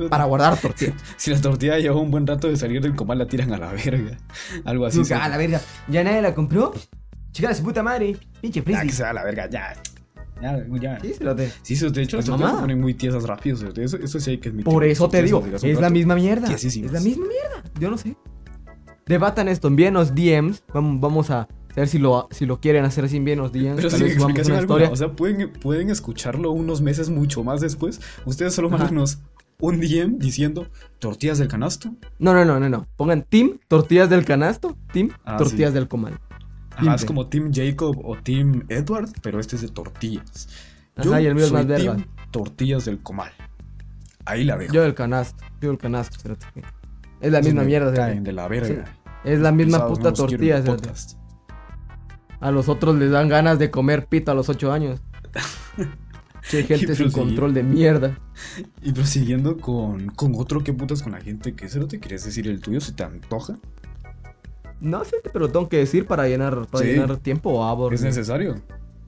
[0.10, 0.96] para guardar tortillas.
[1.18, 3.72] Si la tortilla lleva un buen rato de salir del comal, la tiran a la
[3.74, 4.18] verga.
[4.64, 5.00] Algo así.
[5.00, 5.62] Nunca, a la verga.
[5.90, 6.74] Ya nadie la compró.
[7.32, 8.16] Chica de su puta madre.
[8.40, 8.92] Pinche Ya que frisbee.
[8.92, 9.74] se va a la verga, ya.
[10.42, 11.00] Ya, ya.
[11.00, 11.14] Sí.
[11.62, 13.58] Sí, eso, de hecho, las tortillas se ponen muy tiesas rápido.
[13.76, 14.72] Eso, eso sí hay que admitir.
[14.72, 16.52] Por eso te digo, se es la misma mierda.
[16.52, 17.64] Es la misma mierda.
[17.80, 18.16] Yo no sé.
[19.06, 20.64] Debatan esto, envíenos DMs.
[20.74, 23.76] Vamos, vamos a ver si lo, si lo quieren hacer así, envíenos DMs.
[23.76, 24.90] Pero sin explicación una alguna.
[24.90, 28.02] O sea, pueden, pueden escucharlo unos meses mucho más después.
[28.26, 29.20] Ustedes solo mándenos
[29.60, 30.68] un DM diciendo
[31.00, 31.94] tortillas del canasto.
[32.20, 32.88] No, no, no, no, no.
[32.98, 35.76] Pongan Team Tortillas del Canasto, Team Ah, Tortillas sí.
[35.76, 36.20] del Comal.
[36.76, 40.50] Ajá, es como Team Jacob o Team Edward, pero este es de tortillas.
[40.96, 41.98] Ajá, y el mío es más verga.
[42.32, 43.32] Tortillas del comal.
[44.26, 44.74] Ahí la dejo.
[44.74, 46.46] Yo del canasto, yo del canasto, cerote.
[47.22, 48.86] Es la Se misma mierda, Caen de la verga.
[49.24, 50.78] Es la misma Pisados, puta no tortilla, el.
[52.40, 55.02] A los otros les dan ganas de comer pito a los 8 años.
[56.50, 58.20] Che, gente sin control de mierda.
[58.84, 62.48] Y prosiguiendo con, con otro que putas con la gente que cero te quieres decir
[62.48, 63.58] el tuyo si te antoja.
[64.86, 66.92] No sé, pero tengo que decir para llenar, para Sí.
[66.92, 67.96] llenar tiempo abordo.
[67.96, 68.56] Es necesario.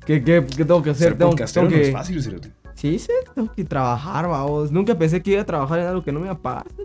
[0.05, 1.09] ¿Qué, qué, qué tengo que hacer?
[1.09, 1.81] Ser Tengo, tengo no que...
[1.83, 2.51] es fácil, cerote.
[2.75, 4.71] Sí, sí, tengo que trabajar, vamos.
[4.71, 6.65] Nunca pensé que iba a trabajar en algo que no me iba a pagar.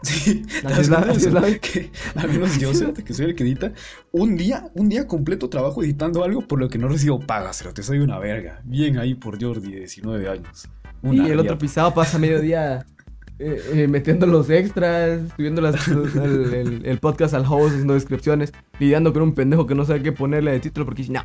[0.00, 3.02] Sí, Así es la- ¿Te das así es la- cuenta que al menos yo, cerote,
[3.02, 3.72] que soy el que edita,
[4.12, 7.82] un día, un día completo trabajo editando algo por lo que no recibo paga, cerote.
[7.82, 8.60] Soy una verga.
[8.64, 10.68] Bien ahí por Jordi, de 19 años.
[11.02, 12.86] Y el otro pisado pasa mediodía
[13.38, 17.94] eh, eh, metiendo los extras, subiendo las- los- el, el- el podcast al host, haciendo
[17.94, 21.22] descripciones, lidiando con un pendejo que no sabe qué ponerle de título porque dice, no,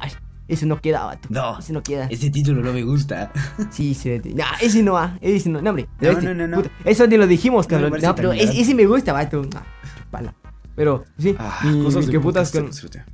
[0.47, 1.27] ese no queda, vato.
[1.31, 1.57] No.
[1.57, 2.05] Ese no queda.
[2.07, 3.31] Ese título no me gusta.
[3.71, 4.19] Sí, sí.
[4.35, 5.17] No, ese no va.
[5.21, 5.61] Ese no.
[5.61, 5.87] No, hombre.
[6.01, 6.57] No, este, no, no, no.
[6.57, 7.89] puta, eso ni lo dijimos, No cabrón.
[7.91, 9.41] parece No, pero ese, me gusta, vato.
[9.41, 9.61] No,
[9.97, 10.35] chupala.
[10.75, 11.35] Pero, sí.
[11.39, 12.69] Ah, cosas qué putas con.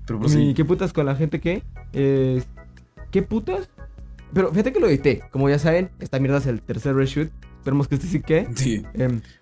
[0.07, 0.19] Pero
[0.55, 1.61] qué putas con la gente que.
[1.93, 2.41] Eh,
[3.11, 3.69] ¿Qué putas?
[4.33, 5.21] Pero fíjate que lo edité.
[5.31, 7.29] Como ya saben, esta mierda es el tercer reshoot.
[7.69, 8.47] Esperemos que este sí que.
[8.55, 8.83] Sí,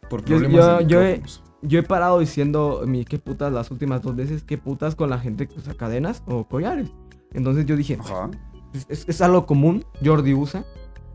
[0.10, 1.44] por Yo- problemas yo- yo he- micrófonos.
[1.62, 4.44] yo he parado diciendo mi qué putas las últimas dos veces.
[4.44, 6.90] ¿Qué putas con la gente que usa cadenas o collares?
[7.34, 8.30] Entonces yo dije, Ajá.
[8.74, 9.86] es, es- es algo común.
[10.04, 10.66] Jordi usa.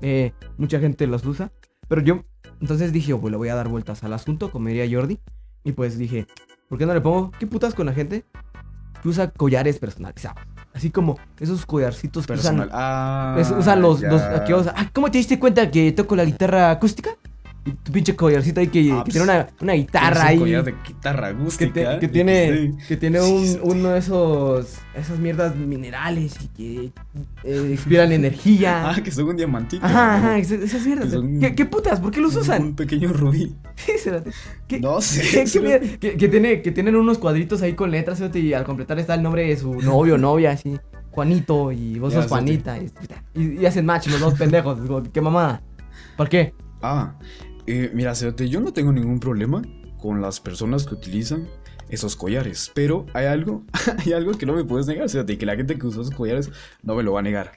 [0.05, 1.53] eh, mucha gente los usa.
[1.87, 2.25] Pero yo,
[2.61, 5.21] entonces dije, oh, pues le voy a dar vueltas al asunto, como diría Jordi.
[5.63, 6.27] Y pues dije,
[6.69, 8.25] ¿por qué no le pongo qué putas con la gente
[9.01, 10.43] que usa collares personalizados?
[10.75, 12.69] Así como esos collarcitos que Personal.
[12.69, 16.25] usan, Ah, es- usan los, los aquellos- ah, ¿Cómo te diste cuenta que toco la
[16.25, 17.11] guitarra acústica?
[17.65, 20.39] Y tu pinche collarcito ahí que, Ah, que pues, tiene una, una guitarra un ahí.
[20.39, 21.73] collar de guitarra Que, acústica.
[21.73, 22.87] te- que tiene, sí.
[22.89, 23.59] que tiene un- sí.
[23.63, 26.93] uno de esos esas mierdas minerales y que
[27.45, 28.83] eh, expiran energía.
[28.91, 29.87] Ah, que son un diamantito.
[29.87, 31.05] Ajá, ajá, esas mierdas.
[31.07, 32.01] Que son- ¿Qué, qué putas?
[32.01, 32.63] ¿Por qué los usan?
[32.63, 33.55] Un pequeño rubí.
[33.77, 34.31] Sí, espérate.
[34.67, 35.45] ¿Qué, No sé.
[35.45, 39.15] qué- que, que tiene, que tienen unos cuadritos ahí con letras y al completar está
[39.15, 40.79] el nombre de su novio o novia, así.
[41.13, 42.77] Juanito y vos Ya, sos Juanita.
[43.35, 44.79] Y, y- hacen match los dos pendejos.
[45.13, 45.63] ¿Qué mamada?
[46.17, 46.55] ¿Por qué?
[46.85, 47.15] Ah,
[47.67, 49.63] Eh, mira, yo no tengo ningún problema
[50.01, 51.49] con las personas que utilizan
[51.89, 52.73] esos collares.
[52.75, 53.65] Pero hay algo,
[54.05, 56.51] hay algo que no me puedes negar, Cerote, que la gente que usó esos collares
[56.83, 57.53] no me lo va a negar.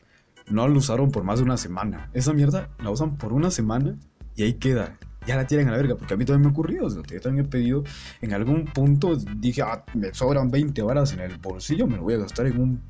[0.47, 2.09] No lo usaron por más de una semana.
[2.13, 3.97] Esa mierda la usan por una semana
[4.35, 4.97] y ahí queda.
[5.25, 6.87] Ya la tiran a la verga, porque a mí también me ha ocurrido.
[6.87, 7.83] Yo también he pedido,
[8.21, 12.13] en algún punto dije, ah, me sobran 20 varas en el bolsillo, me lo voy
[12.13, 12.81] a gastar en un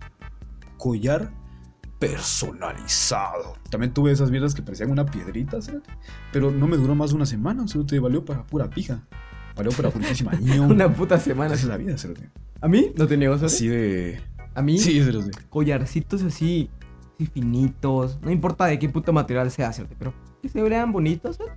[0.78, 1.32] collar
[2.00, 3.56] personalizado.
[3.70, 5.90] También tuve esas mierdas que parecían una piedrita, cerote,
[6.32, 9.02] pero no me duró más de una semana, se te valió para pura pija.
[9.56, 10.34] Valió para purísima.
[10.68, 11.54] Una puta semana.
[11.54, 12.30] Esa es la vida, cerote.
[12.60, 13.36] A mí no te niego.
[13.36, 14.20] Así de...
[14.54, 15.02] A mí, Sí,
[15.50, 16.70] collarcitos así,
[17.16, 18.20] así finitos.
[18.22, 19.96] No importa de qué puto material sea, ¿cierto?
[19.98, 21.54] Pero que se vean bonitos, ¿sabes?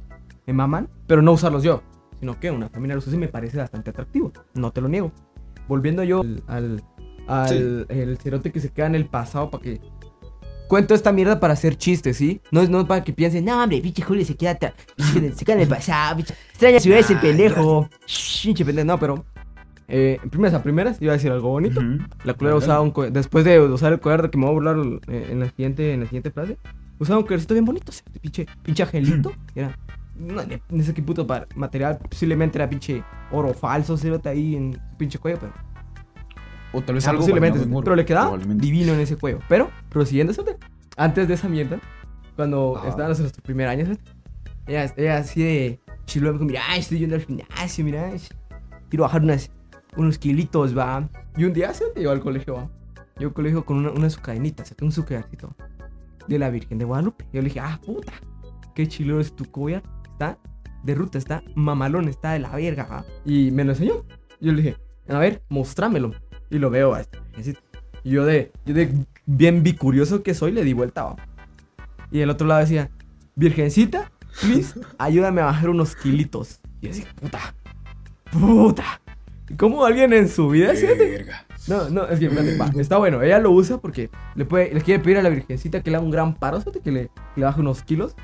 [0.46, 0.88] Me maman.
[1.08, 1.82] Pero no usarlos yo.
[2.20, 4.32] Sino que una familia los usa y me parece bastante atractivo.
[4.54, 5.10] No te lo niego.
[5.66, 6.84] Volviendo yo al, al,
[7.26, 9.80] al- el cerote que se queda en el pasado para que.
[10.68, 12.40] Cuento esta mierda para hacer chistes, ¿sí?
[12.50, 14.74] No es, no para que piensen, no, hombre, pinche Julio se queda, atrás,
[15.34, 16.34] se queda en el pasado, pinche.
[16.50, 17.88] Extraña ciudad es el Ah, pendejo.
[18.06, 19.24] Shh, Pinche pendejo, no, pero.
[19.90, 21.80] Eh, en primeras a primeras, iba a decir algo bonito.
[21.80, 21.98] Ujú.
[22.24, 22.92] La culera usaba un.
[23.12, 24.76] Después de usar el collar de que me voy a burlar
[25.08, 26.58] eh, en la siguiente, en la siguiente frase,
[26.98, 27.90] usaba un collarcito bien bonito.
[27.90, 29.32] ese Pinche, pinche angelito.
[29.54, 29.74] Era.
[30.18, 31.98] No, ni- sé qué puto material.
[32.10, 33.02] Posiblemente era pinche
[33.32, 35.54] oro falso, cerote ahí en su pinche cuello, pero.
[36.78, 37.58] O tal vez algo posiblemente.
[37.66, 39.40] Pero le quedaba divino en ese cuello.
[39.48, 40.32] Pero, prosiguiendo,
[40.96, 41.80] Antes de esa mierda,
[42.36, 42.88] cuando Ajá.
[42.88, 44.02] estábamos en nuestro primer año, cerote,
[44.66, 48.12] ella, ella así de chilo, mira, estoy yendo al gimnasio, mira,
[48.88, 49.50] quiero bajar unas,
[49.96, 51.08] unos kilitos, va.
[51.36, 52.70] Y un día se llegó al colegio, va.
[53.18, 55.54] Yo al colegio con una, una de sus cadenitas, un sucarcito
[56.28, 57.24] de la Virgen de Guadalupe.
[57.32, 58.12] Yo le dije, ah, puta,
[58.74, 59.82] qué chilo es tu collar.
[60.12, 60.38] Está
[60.84, 63.04] de ruta, está mamalón, está de la verga, va.
[63.24, 64.04] Y me lo enseñó.
[64.40, 64.76] Yo le dije,
[65.08, 66.12] a ver, mostrámelo.
[66.50, 67.18] Y lo veo a este.
[68.04, 68.92] Y yo de, yo de
[69.26, 71.16] bien bicurioso que soy, le di vuelta, va.
[72.10, 72.90] Y el otro lado decía,
[73.34, 76.60] Virgencita, please, ayúdame a bajar unos kilitos.
[76.80, 77.54] Y así, puta,
[78.32, 79.00] puta.
[79.56, 81.26] ¿Cómo alguien en su vida se hace?
[81.68, 83.22] No, no, es que va, está bueno.
[83.22, 86.04] Ella lo usa porque le, puede, le quiere pedir a la virgencita que le haga
[86.04, 86.80] un gran paro, ¿sabes?
[86.82, 88.14] que le, baje unos kilos.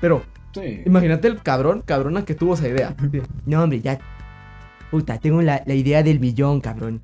[0.00, 0.22] Pero
[0.52, 0.82] Sí.
[0.86, 2.94] imagínate el cabrón, cabrona que tuvo esa idea.
[3.46, 3.98] No, hombre, ya.
[4.90, 7.02] Puta, tengo la, la idea del millón, cabrón.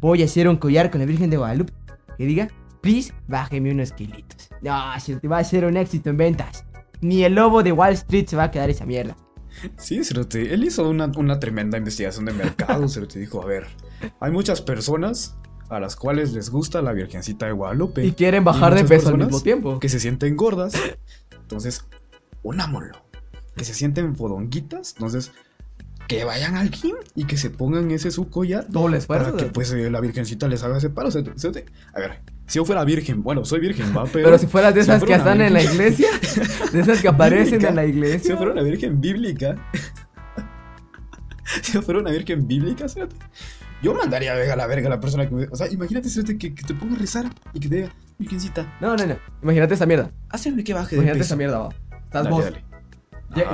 [0.00, 1.72] Voy a hacer un collar con la Virgen de Guadalupe.
[2.16, 2.48] Que diga,
[2.80, 4.48] please, bájeme unos kilitos.
[4.62, 6.64] No, si te va a ser un éxito en ventas.
[7.00, 9.16] Ni el lobo de Wall Street se va a quedar esa mierda.
[9.76, 10.52] Sí, Cerote.
[10.52, 13.18] Él hizo una, una tremenda investigación de mercado, Cerote.
[13.18, 13.66] Dijo, a ver,
[14.20, 15.36] hay muchas personas
[15.68, 18.04] a las cuales les gusta la Virgencita de Guadalupe.
[18.04, 19.78] Y quieren bajar de peso al mismo tiempo.
[19.78, 20.74] Que se sienten gordas.
[21.40, 21.84] Entonces,
[22.42, 23.04] unámoslo.
[23.56, 24.94] Que se sienten fodonguitas.
[24.96, 25.32] Entonces,
[26.06, 28.66] que vayan al gym y que se pongan ese su collar.
[28.68, 29.32] Doble esfuerzo.
[29.32, 31.10] Para que pues eh, la Virgencita les haga ese paro.
[31.10, 34.24] Cerote, A ver, si yo fuera virgen, bueno, soy virgen, va, pero.
[34.26, 36.08] Pero si fueras de si esas que fuera están en la iglesia,
[36.72, 37.68] de esas que aparecen Bíblica.
[37.70, 38.30] en la Si iglesia.
[38.30, 39.56] yo fuera una virgen bíblica.
[41.62, 42.86] si yo fuera una virgen bíblica,
[43.82, 45.44] Yo mandaría a a la verga a la persona que me.
[45.50, 48.76] O sea, imagínate, cerote, que, que te ponga a rezar y que te diga, Virgencita,
[48.80, 49.16] No, no, no.
[49.42, 50.10] Imagínate esa mierda.
[50.30, 51.26] hazme que baje de Imagínate peso.
[51.28, 51.68] esa mierda, va.
[52.04, 52.44] Estás Dale, vos.
[52.44, 52.64] dale.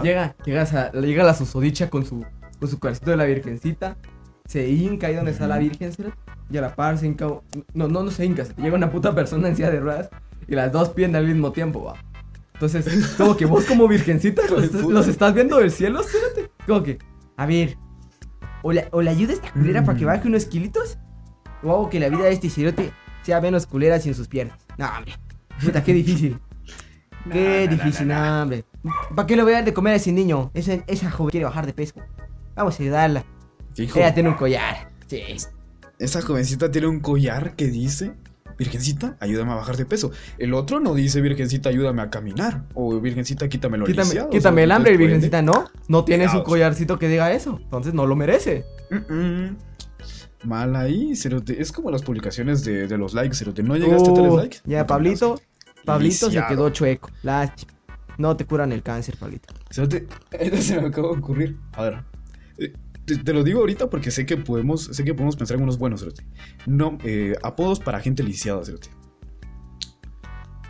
[0.03, 2.25] Llega, llegas a, llega la susodicha con su,
[2.63, 3.97] con su cuarcito de la virgencita.
[4.47, 6.05] Se hinca ahí donde está la virgen, ¿sí?
[6.49, 7.27] Y a la par se hinca.
[7.75, 8.45] No, no, no se hinca.
[8.45, 10.11] se- Llega una puta persona en silla de ruedas
[10.47, 11.95] y las dos piden al mismo tiempo, va.
[12.55, 14.95] Entonces, como que vos como virgencita los, estás- puta.
[14.95, 16.53] los estás viendo del cielo, espérate.
[16.67, 16.99] Como que,
[17.37, 17.77] a ver,
[18.63, 20.99] o la, o la ayuda a esta culera para que baje unos kilitos,
[21.65, 24.57] o hago que la vida de este cerote sea menos culera sin sus piernas.
[24.79, 25.15] No, hombre.
[25.65, 26.39] Puta, qué difícil.
[27.31, 28.65] Qué No, no, no, difícil, no, hombre.
[29.15, 30.51] ¿Para qué le voy a dar de comer a ese niño?
[30.55, 31.95] Esa, esa joven quiere bajar de peso.
[32.55, 33.25] Vamos a ayudarla.
[33.77, 34.91] Ella tiene un collar.
[35.07, 35.23] Sí.
[35.99, 38.15] esa jovencita tiene un collar que dice,
[38.59, 40.11] Virgencita, ayúdame a bajar de peso.
[40.39, 42.65] El otro no dice, Virgencita, ayúdame a caminar.
[42.75, 44.31] O Virgencita, quítame lo Quítame, lisiado.
[44.31, 45.65] quítame el hambre virgencita no.
[45.89, 47.59] No tiene su collarcito que diga eso.
[47.63, 48.65] Entonces no lo merece.
[48.91, 49.57] mm, mm.
[50.45, 51.61] Mal ahí, cerote.
[51.63, 53.63] Es como las publicaciones de, de los likes, cerote.
[53.63, 54.59] No llegaste a tres likes.
[54.65, 55.41] ya, no Pablito.
[55.85, 57.11] Pablito se quedó chueco.
[57.23, 57.73] Lástima.
[58.19, 59.55] No te curan el cáncer, Pablito.
[59.71, 61.59] Cerote, esto se me acaba de ocurrir.
[61.73, 62.05] A ver.
[63.05, 65.79] Te, te lo digo ahorita porque sé que podemos, sé que podemos pensar en unos
[65.79, 66.07] buenos.
[66.67, 68.63] No, eh, apodos para gente lisiada.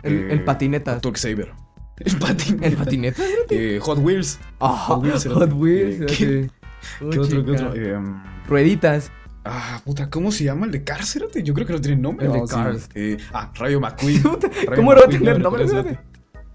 [0.01, 0.99] El, Eh, el patineta.
[0.99, 1.51] Talk Saber.
[1.97, 2.65] El patineta.
[2.67, 3.23] ¿El patineta?
[3.51, 4.39] Eh, Hot Wheels.
[4.59, 6.11] Ah, Hot Wheels, Hot Wheels.
[6.11, 6.49] ¿Qué- sí.
[7.11, 7.45] ¿Qué otro?
[7.45, 7.69] ¿Qué Chica.
[7.69, 8.21] otro?
[8.47, 9.11] Rueditas.
[9.45, 11.13] ah, puta, ¿cómo se llama el de Cars?
[11.13, 11.43] cerote?
[11.43, 12.25] Yo creo que no tiene nombre.
[12.25, 12.81] El de.
[12.95, 14.23] Eh, ah, Rayo McQueen.
[14.23, 15.99] Rayo ¿Cómo no va a tener no, nombre?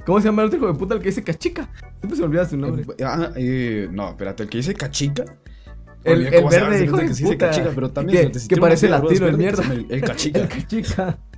[0.09, 0.13] No?
[0.13, 1.69] ¿Cómo se llama el otro hijo de puta el que dice cachica?
[2.01, 2.85] Siempre se me olvida su nombre.
[2.97, 5.25] Eh, ah, eh, no, espérate, el que dice cachica.
[6.05, 7.51] El, el verde, hijo de que sí dice puta.
[7.51, 9.63] cachica, pero también que, que parece de latino el mierda.
[9.73, 10.41] El, el cachica.
[10.41, 11.19] El cachica.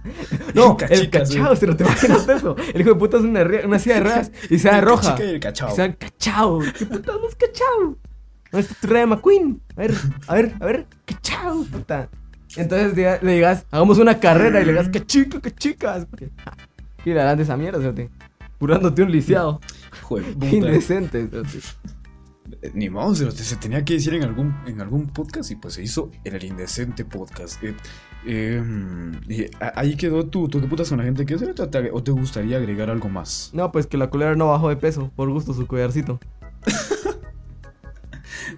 [0.55, 2.57] No, el Cachicas, cachao, se lo te imaginas eso.
[2.73, 5.11] El hijo de puta es una, una silla de ruedas y se da El roja.
[5.11, 5.69] cachica y el cachao.
[5.69, 6.59] Y se da cachao.
[6.79, 7.99] ¿Qué puta no es cachao?
[8.51, 9.61] ¿Dónde está tu Rayo McQueen?
[9.77, 9.95] A ver,
[10.27, 12.09] a ver, a ver, cachao, puta.
[12.57, 16.07] Entonces le digas, hagamos una carrera y le digas, cachica, cachicas.
[17.05, 18.09] ¿Qué le harán de esa mierda, cerote?
[18.61, 19.61] Curándote un lisiado.
[20.09, 20.47] Qué puta.
[20.49, 21.29] indecente,
[22.75, 26.11] Ni modo, se, tenía que decir en algún, en algún podcast y pues se hizo
[26.25, 27.61] en el indecente podcast.
[27.65, 27.75] Eh,
[28.27, 32.11] eh, a- ahí quedó tú, tú qué putas con la gente que te, o te
[32.11, 33.51] gustaría agregar algo más.
[33.55, 36.21] No, pues que la culera no bajó de peso, por gusto su collarcito.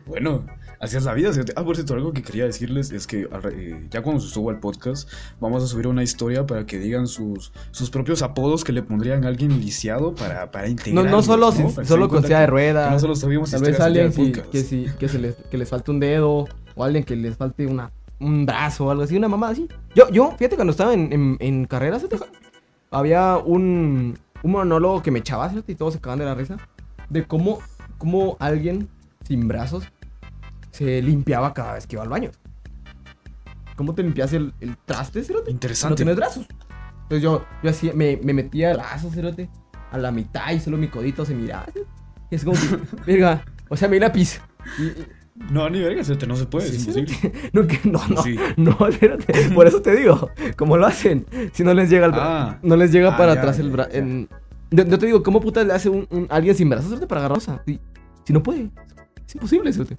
[0.06, 0.46] Bueno,
[0.82, 1.30] así es la vida.
[1.56, 4.28] Ah, por cierto, algo que quería decirles es que al re- eh, ya cuando se
[4.28, 5.08] suba el podcast,
[5.40, 9.24] vamos a subir una historia para que digan sus, sus propios apodos que le pondrían
[9.24, 11.06] a alguien lisiado para, para No, integrar.
[11.06, 12.90] no solo, si- solo con silla de ruedas.
[12.92, 15.68] no solo subimos Tal vez al alguien si- que, si- que, se les, que les
[15.68, 17.90] falte un dedo o alguien que les falte una,
[18.20, 19.68] un brazo o algo así, una mamá así.
[19.94, 22.04] Yo, yo fíjate, cuando estaba en, en, en carreras,
[22.90, 26.56] había un, un monólogo que me echaba y todos se cagaban de la risa
[27.08, 27.58] de cómo,
[27.98, 28.88] cómo alguien
[29.26, 29.84] sin brazos
[30.72, 32.30] se limpiaba cada vez que iba al baño.
[33.76, 35.46] ¿Cómo te limpias el, el traste, cerote?
[35.50, 35.96] No Interesante.
[35.96, 36.46] tienes brazos.
[37.04, 39.48] Entonces yo, yo hacía, me, me metía el brazo, cerote,
[39.90, 41.66] a la mitad y solo mi codito se miraba.
[41.72, 41.80] ¿sí?
[42.30, 44.40] Y es como que, verga, o sea, mi lápiz.
[44.78, 45.06] Y- y-
[45.50, 47.32] No, ni verga, se te- no se puede, Sí, es sí, imposible.
[47.52, 48.36] no, que- no, no, Sí.
[48.56, 49.50] no, espérate.
[49.54, 51.26] Por eso te digo, ¿cómo lo hacen?
[51.52, 52.58] Si no les llega el Ah.
[52.62, 53.90] no les llega Ah, para ya, atrás el ya, brazo.
[53.92, 54.00] ya.
[54.70, 57.20] Yo, yo te digo, ¿cómo puta le hace un, un- alguien sin brazos cerote, para
[57.22, 57.62] agarrar rosa?
[57.66, 57.78] Si,
[58.24, 58.70] si no puede,
[59.26, 59.96] es imposible, cerote.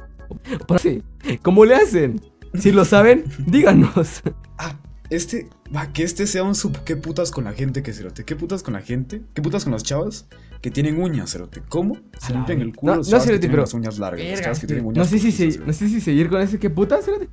[1.41, 2.21] ¿Cómo le hacen?
[2.55, 4.21] Si lo saben, díganos.
[4.57, 4.75] Ah,
[5.09, 6.83] este, va, que este sea un sub.
[6.83, 8.23] ¿Qué putas con la gente que cerote?
[8.25, 9.21] ¿Qué putas con la gente?
[9.33, 10.27] ¿Qué putas con las chavas
[10.62, 11.62] que tienen uñas, cerote?
[11.67, 11.97] ¿Cómo?
[12.19, 14.25] Se limpian el culo No, las no, que cerote, tienen pero- las uñas largas.
[14.25, 16.29] las chavas que es tienen que uñas no sé si, se- no sé si seguir
[16.29, 16.59] con ese.
[16.59, 17.01] ¿Qué puta?
[17.01, 17.29] Cerote?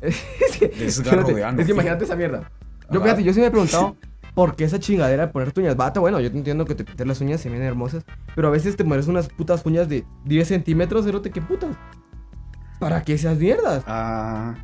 [0.02, 1.60] Es que, cerote, de ano.
[1.60, 2.50] es que imagínate esa mierda.
[2.90, 3.96] Yo, fíjate, yo sí me he preguntado
[4.34, 5.76] por qué esa chingadera de ponerte uñas.
[5.76, 8.04] Bata, bueno, yo te entiendo que te pintes las uñas, se ven hermosas.
[8.36, 11.76] Pero a veces te mueres unas putas uñas de 10 centímetros, cerote, ¿qué putas?
[12.78, 13.82] ¿Para qué esas mierdas?
[13.86, 14.54] Ah.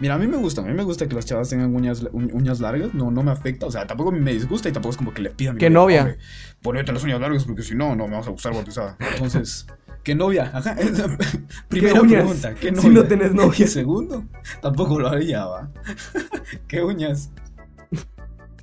[0.00, 2.30] Mira, a mí me gusta, a mí me gusta que las chavas tengan uñas, uñ-
[2.32, 5.12] uñas largas, no, no me afecta, o sea, tampoco me disgusta y tampoco es como
[5.12, 6.02] que le pidan a mi ¿Qué novia?
[6.02, 6.18] "Hombre,
[6.62, 8.96] Ponete las uñas largas porque si no, no me vas a gustar bautizada.
[9.14, 9.66] Entonces,
[10.04, 10.52] ¿qué novia?
[10.54, 10.76] Ajá,
[11.68, 12.22] primera uñas?
[12.22, 12.90] pregunta, ¿qué Si novia?
[12.90, 13.66] no tenés novia.
[13.66, 14.24] Segundo,
[14.62, 15.70] tampoco lo haría, va.
[16.68, 17.30] ¿Qué uñas?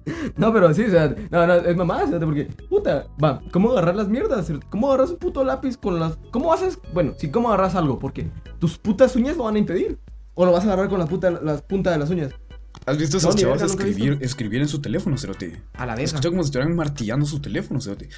[0.38, 3.96] No, pero sí, o sea, no, no, es mamá, cerote, porque, puta, va, ¿cómo agarrar
[3.96, 4.52] las mierdas?
[4.70, 6.18] ¿Cómo agarras un puto lápiz con las.
[6.32, 6.80] ¿Cómo haces?
[6.94, 8.00] Bueno, sí, ¿cómo agarras algo?
[8.00, 10.00] Porque tus putas uñas lo van a impedir.
[10.34, 12.34] O lo vas a agarrar con la puta, las puntas de las uñas.
[12.86, 15.62] ¿Has visto nunca he escribir, escribir en su teléfono, cerote?
[15.74, 16.06] A la vez.
[16.06, 18.10] escucha como si estuvieran martillando su teléfono, cerote.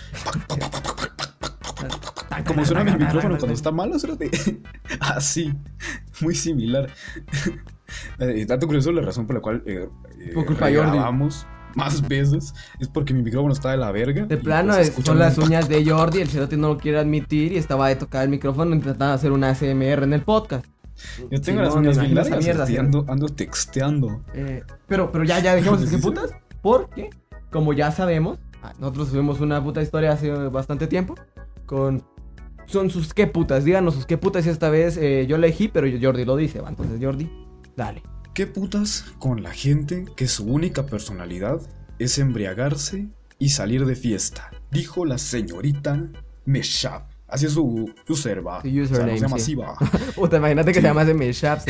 [2.45, 4.31] Como suena mi micrófono cuando está malo, cerote.
[4.99, 5.53] Así,
[6.21, 6.89] muy similar.
[8.19, 9.87] Eh, dato curioso, la razón por la cual eh,
[10.19, 10.91] eh, Por culpa de Jordi.
[10.91, 11.47] grabamos
[11.77, 14.25] más veces es porque mi micrófono está de la verga.
[14.25, 16.97] De plano, pues, es- escuchan son las uñas de Jordi, el cerote no lo quiere
[16.99, 20.65] admitir y estaba de tocar el micrófono intentando hacer una ASMR en el podcast.
[21.29, 22.75] Yo tengo Sí, las no, uñas bien largas, mierda, sí.
[22.77, 24.23] ando, ando texteando.
[24.33, 26.31] Eh, pero, pero ya, ya dejemos de putas,
[26.63, 27.11] porque,
[27.51, 31.15] como ya sabemos, ah, nosotros subimos una puta historia hace bastante tiempo
[31.65, 32.03] con...
[32.65, 35.87] Son sus qué putas, díganos sus qué putas y esta vez eh, yo elegí, pero
[36.01, 37.29] Jordi lo dice, va, entonces Jordi,
[37.77, 38.01] dale.
[38.37, 41.59] ¿Qué putas con la gente que su única personalidad
[41.97, 43.07] es embriagarse
[43.39, 44.51] y salir de fiesta?
[44.69, 46.05] Dijo la señorita
[46.45, 47.07] Meshap.
[47.27, 48.61] Así es su user, va.
[48.61, 49.57] Su O sea, username, no se llama sí.
[50.15, 51.61] Puta, imagínate que se llama ese Meshap.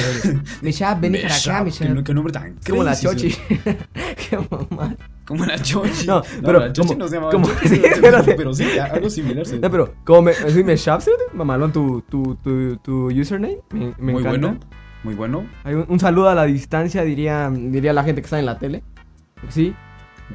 [0.62, 3.32] Meshap, vení para acá, Meshap, qué, nombre tan Como la chochi.
[3.32, 3.39] sí.
[4.30, 4.93] qué mamá.
[5.25, 6.06] Como la chochi.
[6.06, 9.45] No, pero la chochi como- no se llama como- chochi, sí, pero- sí, algo similar.
[9.45, 9.58] sí.
[9.58, 11.01] No, pero como me, soy Meshap,
[11.34, 13.60] mamalón tu, tu, tu, tu username.
[13.71, 14.30] Me, me muy encanta.
[14.30, 14.60] bueno,
[15.08, 15.48] muy bueno.
[15.63, 18.60] Hay un, un saludo a la distancia, diría, diría la gente que está en la
[18.60, 18.84] tele.
[19.48, 19.74] Sí,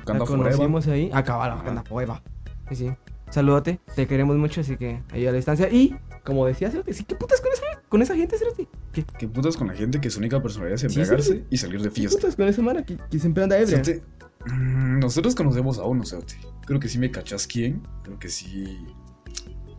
[0.06, 1.10] la conocimos ahí.
[1.12, 2.22] Acaba la banda Forever.
[2.70, 2.90] Sí, sí.
[3.28, 5.68] Salúdate, te queremos mucho, así que ahí a la distancia.
[5.70, 8.66] Y, como decía Cerote, sí, ¿qué putas con esa, con esa gente, Cerote?
[8.94, 11.44] ¿Qué, ¿Qué putas con la gente que su única personalidad es embriagarse sí.
[11.50, 12.18] y salir de qué fiesta?
[12.18, 13.84] putas con esa mara que, que siempre anda ebria?
[13.84, 14.02] Cerote,
[14.46, 16.36] mm, nosotros conocemos a uno, Cerote.
[16.64, 17.86] Creo que sí me cachas quién.
[18.04, 18.86] Creo que sí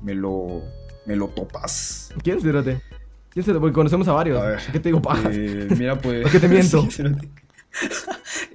[0.04, 0.62] me lo,
[1.08, 2.12] me lo topas.
[2.24, 2.80] ¿Quién, Cerote?
[3.36, 4.42] Porque conocemos a varios.
[4.42, 5.32] A ver, ¿Qué te digo, pajas?
[5.34, 6.22] Eh, mira, pues.
[6.24, 6.88] ¿Por qué te miento?
[6.92, 7.04] Sí.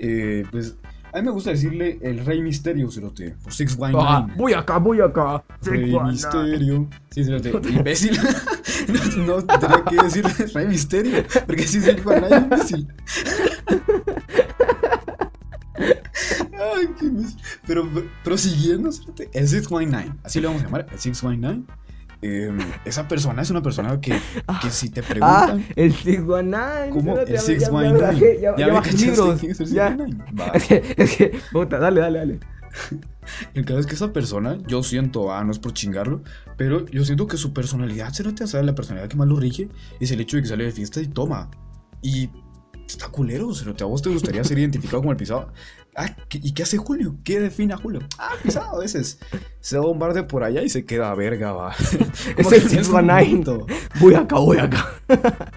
[0.01, 0.77] Eh, pues
[1.13, 3.35] a mí me gusta decirle el Rey Misterio, Cerote.
[3.43, 4.35] Por Six Wine Ah, Nine.
[4.39, 5.43] voy acá, voy acá.
[5.63, 6.87] Rey Misterio.
[7.11, 7.51] Sí, Cerote.
[7.69, 8.17] Imbécil.
[9.27, 11.25] no, no tenía que decirle Rey Misterio.
[11.47, 12.89] Porque si el Juan Nine, imbécil.
[15.77, 17.37] Ay, qué imbécil.
[17.67, 17.89] Pero
[18.25, 21.63] prosiguiendo, Cerote, el 619, así le vamos a llamar, el 619.
[22.23, 24.19] Em, esa persona es una persona que,
[24.63, 25.67] que si te Ah, preguntan.
[25.77, 26.91] el 619.
[26.91, 27.19] ¿Cómo?
[27.19, 28.19] espérate, El ya- ya- 619.
[28.19, 29.41] Ya, ya, ya me bajé libros.
[29.43, 29.97] Ya.
[29.97, 30.17] 619.
[30.39, 30.47] Va.
[30.55, 32.41] Es que, es que, puta, dale, dale, dale.
[33.55, 36.23] El caso es que esa persona, yo siento, ah, no es por chingarlo,
[36.57, 39.37] pero yo siento que su personalidad, se nota, o sea, la personalidad que más lo
[39.37, 39.69] rige
[40.01, 41.51] es el hecho de que sale de fiesta y toma.
[42.03, 42.31] Y
[42.93, 45.53] está culero, se ¿A vos te gustaría ser identificado como el pisado?
[45.95, 47.17] Ah, ¿qué- ¿y qué hace Julio?
[47.25, 48.01] ¿Qué define a Julio?
[48.19, 49.19] Ah, pisado a veces.
[49.61, 51.73] Se da un bar de por allá y se queda a verga, va.
[51.79, 51.99] Es el
[52.37, 53.23] que en ese 619.
[53.25, 53.67] momento,
[54.01, 54.87] Voy acá, voy acá.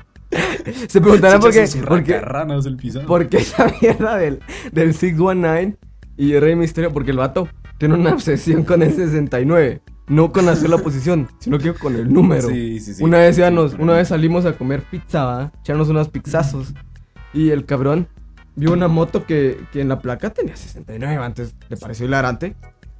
[0.87, 3.05] Se preguntarán por qué, echa sus por qué, racarranas el pisado.
[3.05, 4.39] por qué esa mierda del,
[4.71, 5.77] del 619
[6.15, 9.81] y el Rey Misterio, porque el vato tiene una obsesión con el 69.
[10.07, 12.47] No con hacer la posición, sino que con el número.
[12.49, 13.03] Sí, sí, sí.
[13.03, 15.51] una vez ya nos, una vez salimos a comer pizza, ¿va?
[15.61, 16.73] echarnos unos pizzazos.
[17.33, 18.07] Y el cabrón
[18.55, 21.15] vio una moto que, que en la placa tenía 69.
[21.23, 22.55] Antes le pareció hilarante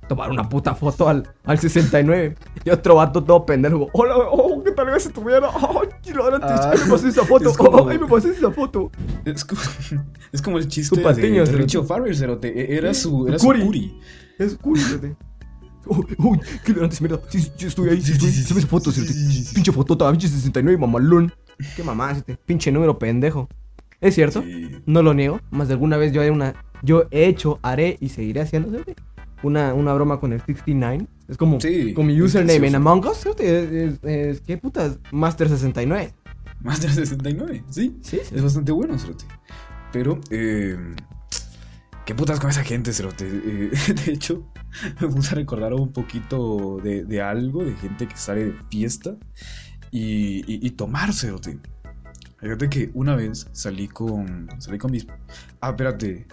[0.08, 2.36] tomar una puta foto al, al 69.
[2.66, 3.90] Y otro vato todo pendejo.
[3.94, 5.50] Hola, oh, ¿qué tal ves tu mierda?
[5.50, 7.50] Oh, hilarante, Ah, me pasé esa foto.
[7.50, 8.92] es como- Oh, ay, me pasé esa foto.
[9.26, 9.62] Es como,
[10.32, 11.64] es como el chiste Tu patiño, de, de cerote.
[11.64, 12.48] Richie O'Farrell, cerote.
[12.74, 13.62] E- Era su, era su curi.
[13.66, 14.00] curi.
[14.40, 15.16] Es cool, fíjate.
[15.86, 17.20] Uy, uy, qué esa mierda.
[17.30, 18.30] Sí, sí, estoy ahí, sí, estoy.
[18.30, 19.56] Esa foto, sí, sí, sí, sí.
[19.56, 21.32] Pinche fotota, pinche 69, mamalón.
[21.76, 23.48] Qué mamá, este pinche número pendejo.
[24.02, 24.70] Es cierto, Sí.
[24.86, 25.40] no lo niego.
[25.52, 26.54] Más de alguna vez yo haré una.
[26.84, 28.80] Yo he hecho, haré y seguiré haciendo
[29.44, 31.06] una, una broma con el 69.
[31.28, 32.76] Es como Sí, con mi username en.
[32.76, 33.18] Among Us.
[33.18, 33.30] ¿sí?
[33.40, 34.98] Es, es- es- ¿Qué putas?
[35.12, 36.14] Master 69.
[36.64, 37.96] Más de 69, sí.
[38.02, 38.36] Sí, sí.
[38.36, 39.26] Es bastante bueno, cerote.
[39.92, 40.78] Pero, eh,
[42.06, 43.28] ¿qué putas con esa gente, cerote?
[43.28, 43.72] Eh,
[44.06, 44.48] de hecho,
[45.02, 49.16] me puse a recordar un poquito de, de algo, de gente que sale de fiesta
[49.92, 51.58] y, y, y tomar, cerote.
[52.42, 55.06] Fíjate que una vez salí con, salí con mis...
[55.60, 56.28] Ah, espérate.